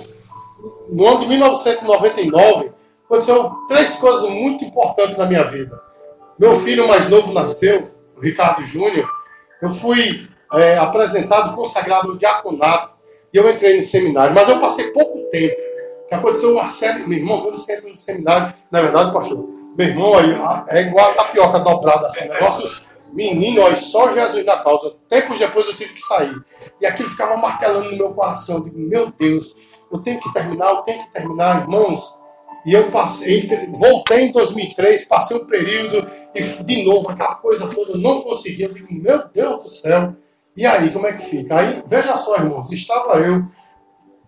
no 0.88 1.06
ano 1.06 1.20
de 1.20 1.26
1999, 1.28 2.72
aconteceu 3.04 3.50
três 3.68 3.96
coisas 3.96 4.28
muito 4.30 4.64
importantes 4.64 5.16
na 5.16 5.26
minha 5.26 5.44
vida. 5.44 5.80
Meu 6.38 6.54
filho 6.54 6.86
mais 6.88 7.08
novo 7.08 7.32
nasceu, 7.32 7.90
o 8.16 8.20
Ricardo 8.20 8.64
Júnior. 8.64 9.08
Eu 9.62 9.70
fui 9.70 10.28
é, 10.52 10.78
apresentado, 10.78 11.54
consagrado 11.54 12.08
no 12.08 12.18
diaconato 12.18 12.95
e 13.36 13.38
eu 13.38 13.50
entrei 13.50 13.76
no 13.76 13.82
seminário, 13.82 14.34
mas 14.34 14.48
eu 14.48 14.58
passei 14.58 14.90
pouco 14.92 15.18
tempo. 15.30 15.60
Que 16.08 16.14
aconteceu 16.14 16.52
uma 16.52 16.66
série, 16.66 17.06
meu 17.06 17.18
irmão, 17.18 17.42
quando 17.42 17.56
você 17.56 17.74
entra 17.74 17.90
no 17.90 17.94
seminário, 17.94 18.54
na 18.72 18.80
verdade, 18.80 19.12
pastor, 19.12 19.46
meu 19.76 19.86
irmão, 19.86 20.16
aí, 20.16 20.30
é 20.68 20.82
igual 20.82 21.10
a 21.10 21.14
tapioca 21.14 21.58
dobrada, 21.58 22.06
assim, 22.06 22.26
menino, 23.12 23.60
ó, 23.60 23.74
só 23.74 24.14
Jesus 24.14 24.42
na 24.46 24.56
causa. 24.62 24.94
Tempos 25.06 25.38
depois 25.38 25.66
eu 25.66 25.76
tive 25.76 25.92
que 25.92 26.00
sair. 26.00 26.34
E 26.80 26.86
aquilo 26.86 27.10
ficava 27.10 27.36
martelando 27.36 27.90
no 27.90 27.96
meu 27.96 28.10
coração. 28.14 28.62
Digo, 28.62 28.78
meu 28.78 29.10
Deus, 29.10 29.56
eu 29.92 29.98
tenho 30.00 30.18
que 30.18 30.32
terminar, 30.32 30.70
eu 30.70 30.76
tenho 30.78 31.04
que 31.04 31.12
terminar, 31.12 31.60
irmãos. 31.60 32.18
E 32.64 32.72
eu 32.72 32.90
passei, 32.90 33.46
voltei 33.78 34.28
em 34.28 34.32
2003, 34.32 35.06
passei 35.06 35.36
um 35.36 35.46
período 35.46 36.10
e 36.34 36.42
de 36.42 36.84
novo 36.84 37.10
aquela 37.10 37.34
coisa 37.34 37.68
toda, 37.68 37.92
eu 37.92 37.98
não 37.98 38.22
consegui. 38.22 38.62
Eu 38.62 38.72
digo, 38.72 38.88
meu 38.90 39.28
Deus 39.28 39.62
do 39.62 39.68
céu, 39.68 40.16
e 40.56 40.64
aí, 40.64 40.90
como 40.90 41.06
é 41.06 41.12
que 41.12 41.24
fica? 41.24 41.58
Aí, 41.58 41.82
veja 41.86 42.16
só, 42.16 42.36
irmãos, 42.36 42.72
estava 42.72 43.18
eu, 43.18 43.44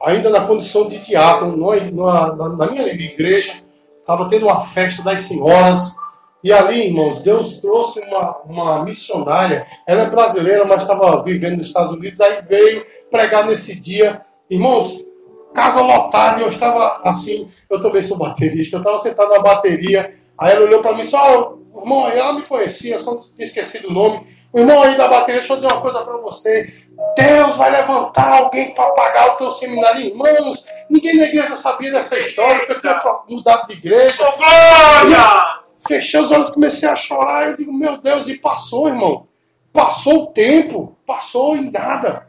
ainda 0.03 0.31
na 0.31 0.47
condição 0.47 0.87
de 0.87 0.99
diácono, 0.99 1.57
na, 1.57 2.37
na, 2.37 2.49
na 2.51 2.67
minha 2.67 2.87
igreja, 2.87 3.63
estava 4.01 4.29
tendo 4.29 4.47
uma 4.47 4.61
festa 4.61 5.03
das 5.03 5.21
senhoras, 5.21 5.97
e 6.43 6.53
ali, 6.53 6.89
irmãos, 6.89 7.21
Deus 7.23 7.57
trouxe 7.57 8.01
uma, 8.01 8.39
uma 8.45 8.85
missionária, 8.85 9.67
ela 9.87 10.03
é 10.03 10.11
brasileira, 10.11 10.65
mas 10.65 10.83
estava 10.83 11.23
vivendo 11.25 11.57
nos 11.57 11.67
Estados 11.67 11.93
Unidos, 11.93 12.21
aí 12.21 12.43
veio 12.49 12.87
pregar 13.11 13.47
nesse 13.47 13.81
dia. 13.81 14.23
Irmãos, 14.49 15.05
casa 15.53 15.81
lotada, 15.83 16.41
eu 16.41 16.49
estava 16.49 17.01
assim, 17.05 17.51
eu 17.69 17.81
também 17.81 18.03
sou 18.03 18.19
baterista, 18.19 18.77
eu 18.77 18.81
estava 18.81 18.99
sentado 18.99 19.31
na 19.31 19.41
bateria, 19.41 20.15
aí 20.39 20.53
ela 20.53 20.65
olhou 20.65 20.81
para 20.81 20.95
mim, 20.95 21.05
só, 21.05 21.59
irmão, 21.77 22.09
ela 22.09 22.33
me 22.35 22.43
conhecia, 22.43 22.99
só 22.99 23.19
tinha 23.19 23.45
esquecido 23.45 23.89
o 23.89 23.93
nome, 23.93 24.25
irmão 24.55 24.83
aí 24.83 24.97
da 24.97 25.09
bateria, 25.09 25.41
deixa 25.41 25.53
eu 25.53 25.57
dizer 25.57 25.73
uma 25.73 25.81
coisa 25.81 26.05
para 26.05 26.17
você. 26.19 26.73
Deus 27.17 27.57
vai 27.57 27.71
levantar 27.71 28.39
alguém 28.39 28.75
para 28.75 28.91
pagar 28.93 29.35
o 29.35 29.37
teu 29.37 29.51
seminário. 29.51 30.01
Irmãos, 30.01 30.67
ninguém 30.91 31.17
na 31.17 31.25
igreja 31.25 31.57
sabia 31.57 31.93
dessa 31.93 32.19
história, 32.19 32.67
porque 32.67 32.75
eu 32.75 32.81
tinha 32.81 33.21
mudado 33.29 33.69
de 33.69 33.75
igreja. 33.75 34.25
Glória! 34.37 35.59
Fechei 35.87 36.21
os 36.21 36.31
olhos, 36.31 36.51
comecei 36.51 36.89
a 36.89 36.97
chorar. 36.97 37.49
Eu 37.49 37.57
digo, 37.57 37.73
meu 37.73 37.97
Deus, 37.99 38.29
e 38.29 38.37
passou, 38.37 38.89
irmão. 38.89 39.29
Passou 39.73 40.25
o 40.25 40.27
tempo, 40.27 40.97
passou 41.07 41.57
em 41.57 41.71
nada. 41.71 42.27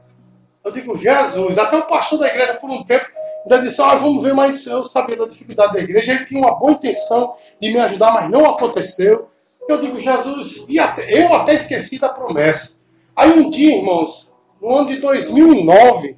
Eu 0.64 0.72
digo, 0.72 0.96
Jesus, 0.98 1.58
até 1.58 1.78
o 1.78 1.88
pastor 1.88 2.20
da 2.20 2.28
igreja, 2.28 2.54
por 2.56 2.70
um 2.70 2.84
tempo, 2.84 3.06
ainda 3.44 3.60
disse, 3.60 3.82
ah, 3.82 3.96
vamos 3.96 4.24
ver, 4.24 4.34
mas 4.34 4.68
eu 4.68 4.86
sabia 4.86 5.18
da 5.18 5.26
dificuldade 5.26 5.74
da 5.74 5.80
igreja. 5.80 6.12
Ele 6.12 6.26
tinha 6.26 6.42
uma 6.42 6.56
boa 6.56 6.74
intenção 6.74 7.36
de 7.60 7.72
me 7.72 7.80
ajudar, 7.80 8.12
mas 8.12 8.30
não 8.30 8.46
aconteceu. 8.46 9.30
Eu 9.70 9.80
digo, 9.80 10.00
Jesus, 10.00 10.66
até, 10.80 11.24
eu 11.24 11.32
até 11.32 11.54
esqueci 11.54 12.00
da 12.00 12.10
promessa. 12.10 12.80
Aí 13.16 13.30
um 13.30 13.52
dia, 13.52 13.78
irmãos, 13.78 14.32
no 14.60 14.74
ano 14.74 14.88
de 14.88 14.98
2009, 14.98 16.18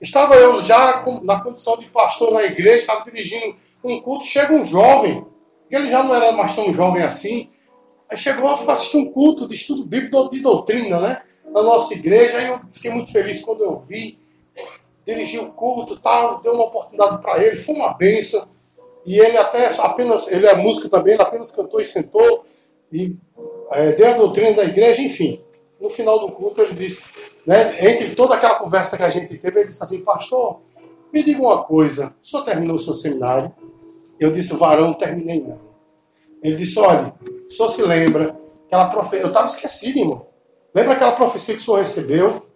estava 0.00 0.34
eu 0.34 0.60
já 0.60 1.04
na 1.22 1.40
condição 1.40 1.78
de 1.78 1.86
pastor 1.86 2.32
na 2.32 2.42
igreja, 2.42 2.78
estava 2.78 3.04
dirigindo 3.04 3.54
um 3.84 4.00
culto, 4.00 4.26
chega 4.26 4.52
um 4.52 4.64
jovem, 4.64 5.24
ele 5.70 5.88
já 5.88 6.02
não 6.02 6.12
era 6.12 6.32
mais 6.32 6.56
tão 6.56 6.74
jovem 6.74 7.04
assim, 7.04 7.48
aí 8.10 8.16
chegou 8.16 8.48
a 8.48 8.54
assistir 8.54 8.96
um 8.96 9.12
culto 9.12 9.46
de 9.46 9.54
estudo 9.54 9.84
bíblico 9.84 10.28
de 10.28 10.40
doutrina, 10.40 10.98
né? 10.98 11.22
Na 11.44 11.62
nossa 11.62 11.94
igreja, 11.94 12.36
aí 12.36 12.48
eu 12.48 12.60
fiquei 12.72 12.90
muito 12.90 13.12
feliz 13.12 13.40
quando 13.42 13.62
eu 13.62 13.78
vi, 13.86 14.18
dirigi 15.06 15.38
o 15.38 15.52
culto 15.52 16.00
tal, 16.00 16.40
deu 16.40 16.52
uma 16.52 16.64
oportunidade 16.64 17.22
para 17.22 17.40
ele, 17.44 17.58
foi 17.58 17.76
uma 17.76 17.94
benção. 17.94 18.44
E 19.06 19.20
ele 19.20 19.38
até 19.38 19.68
apenas, 19.82 20.26
ele 20.32 20.48
é 20.48 20.56
músico 20.56 20.88
também, 20.88 21.14
ele 21.14 21.22
apenas 21.22 21.52
cantou 21.52 21.80
e 21.80 21.84
sentou 21.84 22.44
e 22.92 23.16
é, 23.72 23.92
deu 23.92 24.08
a 24.08 24.16
doutrina 24.16 24.54
da 24.54 24.64
igreja, 24.64 25.02
enfim. 25.02 25.42
No 25.80 25.90
final 25.90 26.18
do 26.18 26.32
culto 26.32 26.60
ele 26.60 26.74
disse, 26.74 27.04
né, 27.46 27.90
entre 27.90 28.14
toda 28.14 28.34
aquela 28.34 28.56
conversa 28.56 28.96
que 28.96 29.02
a 29.02 29.08
gente 29.08 29.36
teve, 29.38 29.60
ele 29.60 29.68
disse 29.68 29.82
assim, 29.82 30.00
pastor, 30.00 30.60
me 31.12 31.22
diga 31.22 31.40
uma 31.40 31.62
coisa, 31.62 32.14
o 32.22 32.26
senhor 32.26 32.44
terminou 32.44 32.76
o 32.76 32.78
seu 32.78 32.94
seminário? 32.94 33.52
Eu 34.18 34.32
disse, 34.32 34.54
varão, 34.54 34.94
terminei 34.94 35.40
não. 35.40 35.60
Ele 36.42 36.56
disse, 36.56 36.78
olha, 36.78 37.14
o 37.48 37.52
senhor 37.52 37.68
se 37.68 37.82
lembra, 37.82 38.36
aquela 38.66 38.86
profecia, 38.86 39.20
eu 39.20 39.28
estava 39.28 39.46
esquecido, 39.46 39.98
irmão. 39.98 40.26
Lembra 40.74 40.94
aquela 40.94 41.12
profecia 41.12 41.54
que 41.54 41.60
o 41.60 41.64
senhor 41.64 41.78
recebeu? 41.78 42.46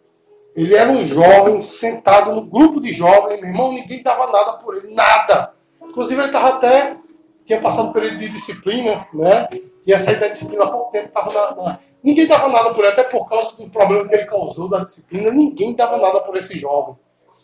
Ele 0.55 0.75
era 0.75 0.91
um 0.91 1.05
jovem 1.05 1.63
sentado 1.63 2.35
no 2.35 2.45
grupo 2.45 2.81
de 2.81 2.93
jovens, 2.93 3.41
meu 3.41 3.51
irmão, 3.51 3.73
ninguém 3.73 4.03
dava 4.03 4.31
nada 4.31 4.55
por 4.55 4.77
ele, 4.77 4.93
nada. 4.95 5.55
Inclusive 5.83 6.21
ele 6.21 6.29
estava 6.29 6.49
até, 6.57 6.97
tinha 7.45 7.61
passado 7.61 7.89
um 7.89 7.93
período 7.93 8.19
de 8.19 8.29
disciplina, 8.29 9.07
né? 9.13 9.49
tinha 9.83 9.99
saído 9.99 10.21
da 10.21 10.29
disciplina 10.29 10.65
há 10.65 10.71
pouco 10.71 10.93
tempo, 10.93 11.09
estava 11.09 11.33
na, 11.33 11.63
na, 11.63 11.79
Ninguém 12.03 12.27
dava 12.27 12.49
nada 12.49 12.75
por 12.75 12.85
ele, 12.85 12.93
até 12.93 13.05
por 13.05 13.29
causa 13.29 13.57
do 13.57 13.71
problema 13.71 14.09
que 14.09 14.15
ele 14.15 14.27
causou 14.27 14.69
da 14.69 14.83
disciplina. 14.83 15.31
Ninguém 15.31 15.75
dava 15.75 15.99
nada 15.99 16.21
por 16.21 16.37
esse 16.37 16.59
jovem. 16.59 16.97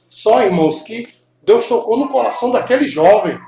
Só, 0.09 0.43
irmãos, 0.43 0.81
que 0.81 1.09
Deus 1.43 1.67
tocou 1.67 1.97
no 1.97 2.09
coração 2.09 2.51
daquele 2.51 2.89
jovem 2.89 3.39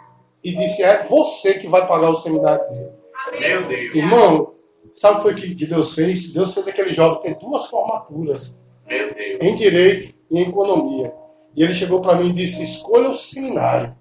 e 0.45 0.55
disse: 0.55 0.83
É 0.83 1.03
você 1.05 1.55
que 1.55 1.67
vai 1.67 1.87
pagar 1.87 2.11
o 2.11 2.17
seminário 2.17 2.65
dele. 2.71 2.93
Meu 3.41 3.69
Deus. 3.69 3.97
Irmão, 3.97 4.47
sabe 4.93 5.29
o 5.29 5.35
que 5.35 5.55
que 5.55 5.67
Deus 5.67 5.95
fez? 5.95 6.33
Deus 6.33 6.55
fez 6.55 6.69
aquele 6.69 6.93
jovem 6.93 7.21
ter 7.21 7.35
duas 7.37 7.67
formaturas, 7.67 8.59
em 9.41 9.55
direito 9.57 10.15
e 10.31 10.41
em 10.41 10.49
economia. 10.49 11.13
E 11.57 11.63
ele 11.63 11.75
chegou 11.75 12.01
para 12.01 12.15
mim 12.15 12.29
e 12.29 12.33
disse: 12.33 12.63
Escolha 12.63 13.11
o 13.11 13.15
seminário. 13.15 13.97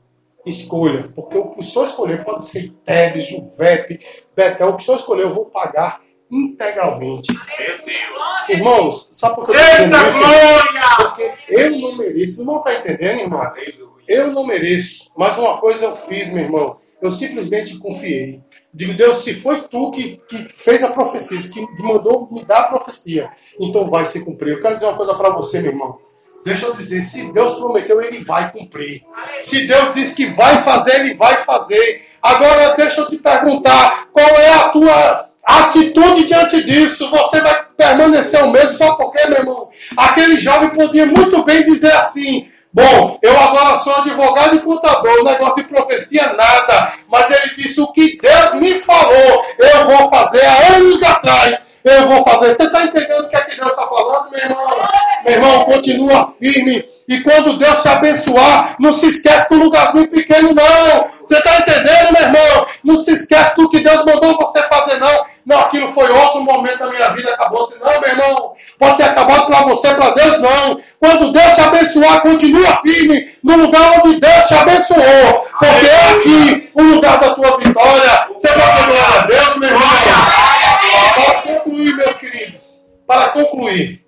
Escolha, 0.46 1.12
porque 1.16 1.38
o 1.38 1.52
que 1.52 1.60
o 1.60 1.64
senhor 1.64 1.86
escolher 1.86 2.24
pode 2.24 2.46
ser 2.46 2.70
TEBS, 2.86 3.28
JUVEP, 3.28 4.00
Betel, 4.36 4.70
o 4.70 4.78
que 4.78 4.84
o 4.84 4.86
senhor 4.86 4.98
escolher 4.98 5.24
eu 5.24 5.34
vou 5.34 5.46
pagar 5.46 6.02
integralmente. 6.32 7.34
Meu 7.34 7.86
Deus. 7.86 8.50
Irmãos, 8.50 9.10
sabe 9.14 9.36
por 9.36 9.46
que 9.46 9.52
eu 9.52 9.56
Eita 9.56 10.08
isso? 10.08 10.20
glória! 10.20 10.82
Porque 10.98 11.34
eu 11.50 11.72
não 11.80 11.96
mereço. 11.96 12.46
Não 12.46 12.58
está 12.60 12.74
entendendo, 12.76 13.20
irmão? 13.22 13.42
Aleluia. 13.42 13.90
Eu 14.08 14.32
não 14.32 14.46
mereço. 14.46 15.12
Mas 15.18 15.38
uma 15.38 15.60
coisa 15.60 15.86
eu 15.86 15.96
fiz, 15.96 16.32
meu 16.32 16.44
irmão. 16.44 16.78
Eu 17.02 17.12
simplesmente 17.12 17.78
confiei. 17.78 18.42
Digo, 18.74 18.94
Deus, 18.94 19.18
se 19.18 19.34
foi 19.34 19.62
tu 19.62 19.90
que, 19.92 20.18
que 20.28 20.50
fez 20.54 20.84
a 20.84 20.92
profecia, 20.92 21.38
que 21.52 21.84
mandou 21.84 22.28
me 22.32 22.44
dar 22.44 22.60
a 22.60 22.68
profecia, 22.68 23.32
então 23.60 23.90
vai 23.90 24.06
se 24.06 24.24
cumprir. 24.24 24.54
Eu 24.54 24.62
quero 24.62 24.76
dizer 24.76 24.88
uma 24.88 24.98
coisa 24.98 25.16
para 25.16 25.30
você, 25.30 25.62
meu 25.62 25.72
irmão. 25.72 25.98
Deixa 26.46 26.66
eu 26.66 26.74
dizer, 26.74 27.04
se 27.04 27.32
Deus 27.32 27.56
prometeu, 27.56 28.02
ele 28.02 28.24
vai 28.24 28.52
cumprir. 28.52 29.04
Se 29.42 29.68
Deus 29.68 29.94
disse 29.94 30.16
que 30.16 30.28
vai 30.28 30.62
fazer, 30.64 31.00
ele 31.02 31.14
vai 31.16 31.38
fazer. 31.44 32.06
Agora 32.22 32.76
deixa 32.76 33.02
eu 33.02 33.10
te 33.10 33.18
perguntar, 33.18 34.08
qual 34.12 34.28
é 34.28 34.54
a 34.54 34.70
tua 34.70 35.30
atitude 35.46 36.26
diante 36.26 36.64
disso? 36.64 37.10
Você 37.10 37.42
vai 37.42 37.66
permanecer 37.76 38.44
o 38.44 38.52
mesmo, 38.52 38.78
sabe 38.78 38.98
por 38.98 39.12
quê, 39.12 39.28
meu 39.28 39.40
irmão? 39.40 39.70
Aquele 39.98 40.40
jovem 40.40 40.70
podia 40.70 41.06
muito 41.06 41.44
bem 41.44 41.64
dizer 41.64 41.94
assim: 41.94 42.50
Bom, 42.72 43.18
eu 43.24 43.38
agora 43.40 43.78
sou 43.78 43.96
advogado 43.96 44.56
e 44.56 44.60
contador, 44.60 45.24
negócio 45.24 45.56
de 45.56 45.64
profecia 45.64 46.34
nada. 46.34 46.94
Mas 47.08 47.32
ele 47.32 47.56
disse: 47.58 47.82
O 47.82 47.92
que 47.92 48.18
Deus 48.22 48.54
me 48.56 48.76
falou, 48.76 49.44
eu 49.58 49.86
vou 49.88 50.10
fazer 50.10 50.46
há 50.46 50.76
anos 50.76 51.02
atrás. 51.02 51.68
Eu 51.84 52.08
vou 52.08 52.24
fazer. 52.24 52.54
Você 52.54 52.64
está 52.64 52.84
entendendo 52.84 53.22
o 53.22 53.30
que 53.30 53.36
é 53.36 53.42
que 53.42 53.56
Deus 53.56 53.70
está 53.72 53.88
falando, 53.88 54.30
meu 54.32 54.40
irmão? 54.40 54.90
Meu 55.26 55.34
irmão, 55.34 55.66
continua 55.66 56.34
firme. 56.42 56.86
E 57.08 57.22
quando 57.22 57.58
Deus 57.58 57.82
te 57.82 57.90
abençoar, 57.90 58.76
não 58.80 58.92
se 58.92 59.08
esquece 59.08 59.50
do 59.50 59.56
lugarzinho 59.56 60.08
pequeno, 60.10 60.54
não. 60.54 61.10
Você 61.26 61.38
está 61.38 61.58
entendendo, 61.58 62.14
meu 62.14 62.22
irmão? 62.22 62.68
Não 62.84 62.96
se 62.96 63.14
esquece 63.14 63.56
do 63.56 63.70
que 63.70 63.84
Deus 63.84 64.06
mandou 64.06 64.38
você 64.38 64.62
fazer, 64.68 65.00
não. 65.00 65.26
Não, 65.46 65.60
aquilo 65.62 65.92
foi 65.92 66.08
outro 66.12 66.42
momento 66.42 66.78
da 66.78 66.88
minha 66.88 67.10
vida, 67.10 67.34
acabou-se. 67.34 67.80
Não, 67.80 68.00
meu 68.00 68.10
irmão. 68.10 68.54
Pode 68.78 68.98
ter 68.98 69.04
acabado 69.04 69.48
para 69.48 69.62
você, 69.64 69.92
para 69.96 70.12
Deus, 70.12 70.40
não. 70.40 70.80
Quando 71.00 71.32
Deus 71.32 71.56
te 71.56 71.62
abençoar, 71.62 72.22
continua 72.22 72.78
firme 72.78 73.28
no 73.44 73.58
lugar 73.58 73.94
onde 73.98 74.20
Deus 74.20 74.48
te 74.48 74.54
abençoou. 74.54 75.48
Porque 75.58 75.88
é 75.88 76.12
aqui 76.12 76.70
o 76.76 76.84
lugar 76.84 77.20
da 77.20 77.34
tua 77.34 77.58
vitória. 77.58 78.28
Você 78.38 78.50
vai 78.50 78.68
ser 78.68 79.18
a 79.18 79.26
Deus, 79.26 79.58
meu 79.58 79.70
irmão. 79.70 80.49
Para 80.90 81.42
concluir, 81.42 81.96
meus 81.96 82.18
queridos. 82.18 82.78
Para 83.06 83.30
concluir. 83.30 84.06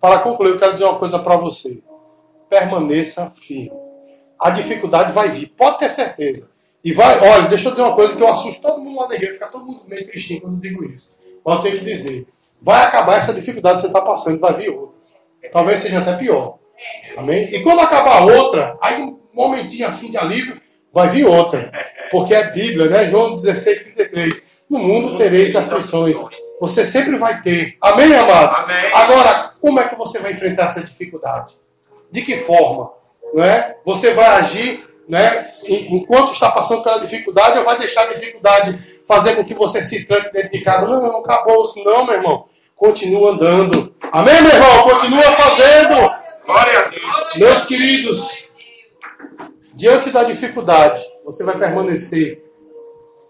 Para 0.00 0.18
concluir, 0.20 0.50
eu 0.50 0.58
quero 0.58 0.72
dizer 0.72 0.84
uma 0.84 0.98
coisa 0.98 1.18
para 1.18 1.36
você. 1.36 1.82
Permaneça 2.48 3.32
firme. 3.36 3.78
A 4.40 4.50
dificuldade 4.50 5.12
vai 5.12 5.28
vir, 5.28 5.48
pode 5.48 5.78
ter 5.78 5.88
certeza. 5.88 6.50
E 6.82 6.92
vai, 6.92 7.18
olha, 7.28 7.48
deixa 7.48 7.68
eu 7.68 7.72
dizer 7.72 7.82
uma 7.82 7.94
coisa 7.94 8.16
que 8.16 8.22
eu 8.22 8.28
assusto 8.28 8.62
todo 8.62 8.80
mundo 8.80 8.98
lá 8.98 9.08
na 9.08 9.14
igreja, 9.14 9.34
fica 9.34 9.48
todo 9.48 9.66
mundo 9.66 9.82
meio 9.86 10.06
tristinho 10.06 10.40
quando 10.40 10.54
eu 10.54 10.60
digo 10.60 10.84
isso. 10.84 11.12
Mas 11.44 11.56
eu 11.56 11.62
tenho 11.62 11.78
que 11.78 11.84
dizer, 11.84 12.26
vai 12.60 12.84
acabar 12.84 13.16
essa 13.16 13.34
dificuldade 13.34 13.76
que 13.76 13.80
você 13.82 13.86
está 13.88 14.00
passando, 14.00 14.40
vai 14.40 14.54
vir 14.54 14.70
outra. 14.70 14.96
Talvez 15.52 15.80
seja 15.80 15.98
até 15.98 16.16
pior. 16.16 16.58
Amém? 17.16 17.48
E 17.52 17.62
quando 17.62 17.80
acabar 17.80 18.24
outra, 18.24 18.78
aí 18.80 19.02
um 19.02 19.20
momentinho 19.34 19.86
assim 19.86 20.10
de 20.10 20.16
alívio, 20.16 20.58
vai 20.92 21.08
vir 21.10 21.24
outra. 21.24 21.70
Porque 22.10 22.34
é 22.34 22.50
Bíblia, 22.50 22.88
né? 22.88 23.06
João 23.10 23.36
16, 23.36 23.84
33. 23.84 24.46
No 24.70 24.78
mundo 24.78 25.16
tereis 25.16 25.56
aflições. 25.56 26.16
Você 26.60 26.84
sempre 26.84 27.18
vai 27.18 27.42
ter. 27.42 27.76
Amém, 27.80 28.14
amados? 28.14 28.56
Amém. 28.60 28.92
Agora, 28.94 29.52
como 29.60 29.80
é 29.80 29.88
que 29.88 29.96
você 29.96 30.20
vai 30.20 30.30
enfrentar 30.32 30.66
essa 30.66 30.82
dificuldade? 30.84 31.54
De 32.10 32.22
que 32.22 32.36
forma? 32.36 32.92
Não 33.34 33.44
é? 33.44 33.76
Você 33.84 34.14
vai 34.14 34.26
agir 34.26 34.88
né? 35.08 35.44
En- 35.66 35.96
enquanto 35.96 36.32
está 36.32 36.52
passando 36.52 36.84
pela 36.84 37.00
dificuldade, 37.00 37.58
ou 37.58 37.64
vai 37.64 37.76
deixar 37.76 38.02
a 38.02 38.06
dificuldade 38.06 38.78
fazer 39.08 39.34
com 39.34 39.44
que 39.44 39.54
você 39.54 39.82
se 39.82 40.04
tranque 40.06 40.32
dentro 40.32 40.50
de 40.50 40.60
casa? 40.62 40.86
Não, 40.86 41.02
não 41.02 41.18
acabou 41.18 41.64
isso, 41.64 41.82
não, 41.82 42.04
meu 42.06 42.14
irmão. 42.14 42.44
Continua 42.76 43.32
andando. 43.32 43.92
Amém, 44.12 44.40
meu 44.40 44.52
irmão? 44.52 44.82
Continua 44.84 45.32
fazendo. 45.32 46.10
Glória. 46.46 46.92
Meus 47.34 47.64
queridos, 47.66 48.52
diante 49.74 50.10
da 50.10 50.22
dificuldade, 50.22 51.02
você 51.24 51.42
vai 51.42 51.58
permanecer 51.58 52.44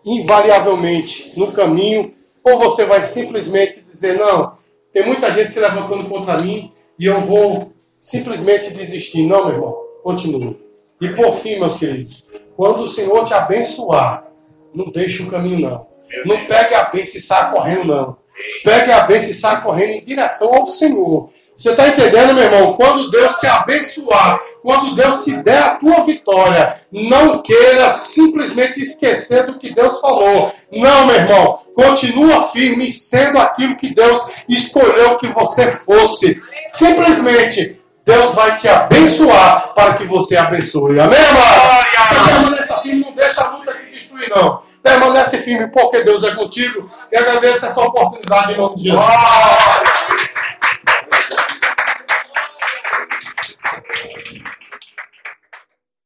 invariavelmente 0.04 1.32
no 1.36 1.52
caminho, 1.52 2.12
ou 2.42 2.58
você 2.58 2.84
vai 2.84 3.02
simplesmente 3.02 3.82
dizer: 3.82 4.18
Não, 4.18 4.58
tem 4.92 5.04
muita 5.04 5.30
gente 5.30 5.52
se 5.52 5.60
levantando 5.60 6.08
contra 6.08 6.38
mim 6.38 6.72
e 6.98 7.06
eu 7.06 7.20
vou 7.20 7.72
simplesmente 7.98 8.72
desistir. 8.72 9.26
Não, 9.26 9.46
meu 9.46 9.54
irmão, 9.54 9.76
continue. 10.02 10.58
E 11.00 11.08
por 11.10 11.32
fim, 11.32 11.58
meus 11.58 11.76
queridos, 11.76 12.24
quando 12.56 12.80
o 12.80 12.88
Senhor 12.88 13.24
te 13.24 13.32
abençoar, 13.32 14.26
não 14.74 14.86
deixe 14.86 15.22
o 15.22 15.30
caminho, 15.30 15.60
não. 15.60 15.86
Não 16.26 16.44
pegue 16.46 16.74
a 16.74 16.84
bênção 16.84 17.18
e 17.18 17.20
saia 17.20 17.50
correndo, 17.50 17.84
não. 17.84 18.16
Pegue 18.64 18.90
a 18.90 19.00
bênção 19.00 19.30
e 19.30 19.34
saia 19.34 19.60
correndo 19.60 19.90
em 19.90 20.04
direção 20.04 20.52
ao 20.52 20.66
Senhor. 20.66 21.30
Você 21.54 21.70
está 21.70 21.88
entendendo, 21.88 22.34
meu 22.34 22.44
irmão? 22.44 22.72
Quando 22.74 23.10
Deus 23.10 23.36
te 23.36 23.46
abençoar, 23.46 24.40
quando 24.62 24.94
Deus 24.94 25.24
te 25.24 25.32
der 25.42 25.62
a 25.62 25.74
tua 25.76 26.00
vitória, 26.04 26.80
não 26.92 27.38
queira 27.42 27.88
simplesmente 27.88 28.80
esquecer 28.80 29.46
do 29.46 29.58
que 29.58 29.74
Deus 29.74 30.00
falou. 30.00 30.52
Não, 30.72 31.06
meu 31.06 31.16
irmão. 31.16 31.60
Continua 31.74 32.42
firme 32.42 32.90
sendo 32.90 33.38
aquilo 33.38 33.76
que 33.76 33.94
Deus 33.94 34.20
escolheu 34.48 35.16
que 35.16 35.28
você 35.28 35.70
fosse. 35.70 36.40
Simplesmente, 36.68 37.80
Deus 38.04 38.34
vai 38.34 38.56
te 38.56 38.68
abençoar 38.68 39.72
para 39.74 39.94
que 39.94 40.04
você 40.04 40.36
abençoe. 40.36 40.98
Amém, 41.00 41.18
amado? 41.18 42.26
Permaneça 42.26 42.80
firme, 42.80 43.00
não 43.00 43.12
deixa 43.12 43.42
a 43.42 43.50
luta 43.50 43.72
te 43.72 43.90
destruir, 43.92 44.28
não. 44.28 44.62
Permanece 44.82 45.38
firme 45.38 45.68
porque 45.68 46.02
Deus 46.02 46.24
é 46.24 46.34
contigo. 46.34 46.90
E 47.12 47.16
agradeço 47.16 47.66
essa 47.66 47.80
oportunidade 47.82 48.52
em 48.52 48.56
nome 48.56 48.76
de 48.76 48.84
Jesus. 48.84 49.04